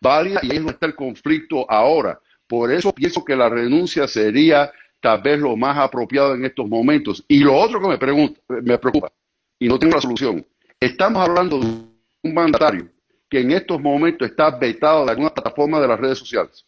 válidas 0.00 0.42
y 0.42 0.52
ahí 0.52 0.58
no 0.58 0.70
está 0.70 0.86
el 0.86 0.96
conflicto 0.96 1.70
ahora. 1.70 2.18
Por 2.48 2.72
eso 2.72 2.92
pienso 2.92 3.24
que 3.24 3.36
la 3.36 3.48
renuncia 3.48 4.08
sería 4.08 4.72
tal 5.00 5.22
vez 5.22 5.38
lo 5.38 5.56
más 5.56 5.76
apropiado 5.78 6.34
en 6.34 6.44
estos 6.44 6.68
momentos. 6.68 7.24
Y 7.28 7.40
lo 7.40 7.56
otro 7.56 7.80
que 7.80 7.88
me, 7.88 7.98
pregunta, 7.98 8.40
me 8.48 8.78
preocupa, 8.78 9.12
y 9.58 9.68
no 9.68 9.78
tengo 9.78 9.94
la 9.94 10.00
solución, 10.00 10.44
estamos 10.80 11.26
hablando 11.26 11.58
de 11.58 11.66
un 11.66 12.34
mandatario 12.34 12.88
que 13.28 13.40
en 13.40 13.50
estos 13.52 13.80
momentos 13.80 14.28
está 14.28 14.50
vetado 14.50 15.04
de 15.04 15.10
alguna 15.10 15.30
plataforma 15.30 15.80
de 15.80 15.88
las 15.88 15.98
redes 15.98 16.18
sociales. 16.18 16.64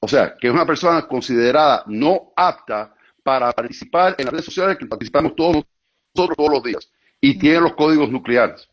O 0.00 0.08
sea, 0.08 0.34
que 0.40 0.48
es 0.48 0.52
una 0.52 0.66
persona 0.66 1.06
considerada 1.06 1.84
no 1.86 2.32
apta 2.34 2.94
para 3.22 3.52
participar 3.52 4.16
en 4.18 4.24
las 4.24 4.32
redes 4.32 4.46
sociales 4.46 4.76
que 4.76 4.86
participamos 4.86 5.36
todos 5.36 5.64
nosotros 6.14 6.36
todos 6.36 6.50
los 6.50 6.62
días 6.62 6.90
y 7.20 7.38
tiene 7.38 7.60
los 7.60 7.74
códigos 7.74 8.10
nucleares. 8.10 8.68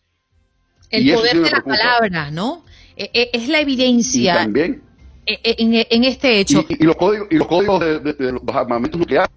El 0.89 1.13
poder 1.13 1.39
de 1.39 1.51
la 1.51 1.61
palabra, 1.61 2.31
¿no? 2.31 2.65
E, 2.97 3.11
e, 3.13 3.29
es 3.31 3.47
la 3.47 3.59
evidencia. 3.59 4.33
también. 4.33 4.88
E, 5.29 5.85
en, 5.89 6.03
este 6.05 6.39
hecho. 6.39 6.65
Y, 6.67 6.83
los 6.83 6.95
códigos, 6.95 7.27
y 7.29 7.35
los 7.35 7.47
códigos 7.47 7.79
de, 7.79 8.31
los 8.31 8.41
armamentos 8.55 8.99
nucleares. 8.99 9.29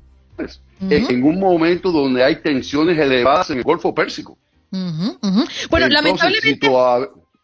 en, 0.80 1.22
un 1.22 1.38
momento 1.38 1.92
donde 1.92 2.24
hay 2.24 2.36
tensiones 2.36 2.98
elevadas 2.98 3.50
en 3.50 3.58
el 3.58 3.64
Golfo 3.64 3.94
Pérsico. 3.94 4.38
Bueno, 4.70 5.88
lamentablemente. 5.88 6.66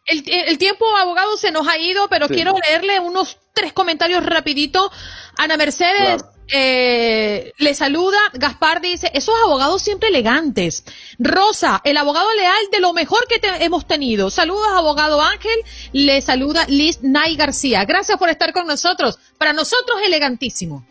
el, 0.07 0.57
tiempo, 0.57 0.85
abogado, 0.97 1.37
se 1.37 1.51
nos 1.51 1.67
ha 1.67 1.77
ido, 1.77 2.09
pero 2.09 2.27
quiero 2.27 2.55
leerle 2.67 2.99
unos 2.99 3.37
tres 3.53 3.71
comentarios 3.71 4.25
rapidito. 4.25 4.91
Ana 5.37 5.55
Mercedes 5.55 6.23
eh, 6.51 7.53
le 7.57 7.73
saluda, 7.73 8.17
Gaspar 8.33 8.81
dice, 8.81 9.11
esos 9.13 9.35
abogados 9.43 9.81
siempre 9.81 10.09
elegantes. 10.09 10.83
Rosa, 11.17 11.81
el 11.83 11.97
abogado 11.97 12.27
leal 12.33 12.57
de 12.71 12.79
lo 12.79 12.93
mejor 12.93 13.19
que 13.27 13.39
hemos 13.63 13.87
tenido. 13.87 14.29
Saludos, 14.29 14.67
abogado 14.73 15.21
Ángel. 15.21 15.59
Le 15.93 16.21
saluda 16.21 16.65
Liz 16.67 16.99
Nay 17.01 17.35
García. 17.35 17.85
Gracias 17.85 18.17
por 18.17 18.29
estar 18.29 18.53
con 18.53 18.67
nosotros. 18.67 19.19
Para 19.37 19.53
nosotros, 19.53 19.99
elegantísimo. 20.05 20.85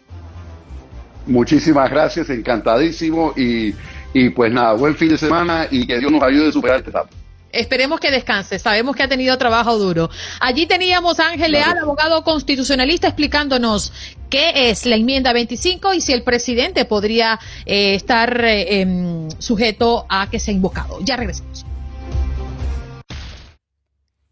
Muchísimas 1.27 1.91
gracias, 1.91 2.31
encantadísimo. 2.31 3.33
Y, 3.37 3.75
y 4.15 4.31
pues 4.31 4.53
nada, 4.53 4.75
buen 4.75 4.97
fin 4.97 5.11
de 5.11 5.19
semana 5.19 5.67
y 5.71 5.87
que 5.87 5.99
Dios 5.99 6.11
nos 6.11 6.23
ayude 6.23 6.49
a 6.49 6.53
superar 6.53 6.79
este 6.79 6.91
etapa. 6.91 7.11
Esperemos 7.53 8.01
que 8.01 8.11
descanse. 8.11 8.59
Sabemos 8.59 8.95
que 8.95 9.03
ha 9.03 9.09
tenido 9.09 9.37
trabajo 9.39 9.79
duro. 9.79 10.11
Allí 10.41 10.67
teníamos 10.67 11.19
a 11.19 11.29
Ángel 11.29 11.53
Leal, 11.53 11.79
abogado 11.79 12.23
constitucionalista, 12.23 13.09
explicándonos 13.09 13.93
qué 14.29 14.71
es 14.71 14.85
la 14.85 14.97
enmienda 14.97 15.33
25 15.33 15.95
y 15.95 16.01
si 16.01 16.13
el 16.13 16.23
presidente 16.23 16.85
podría 16.85 17.41
eh, 17.65 17.95
estar 17.95 18.45
eh, 18.45 18.81
em, 18.81 19.31
sujeto 19.39 20.05
a 20.09 20.29
que 20.31 20.39
sea 20.39 20.53
invocado. 20.53 20.99
Ya 21.03 21.17
regresamos. 21.17 21.65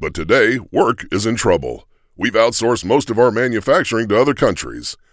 But 0.00 0.14
today, 0.14 0.58
work 0.72 1.04
is 1.12 1.26
in 1.26 1.36
trouble. 1.36 1.86
We've 2.16 2.32
outsourced 2.32 2.86
most 2.86 3.10
of 3.10 3.18
our 3.18 3.30
manufacturing 3.30 4.08
to 4.08 4.18
other 4.18 4.32
countries, 4.32 4.96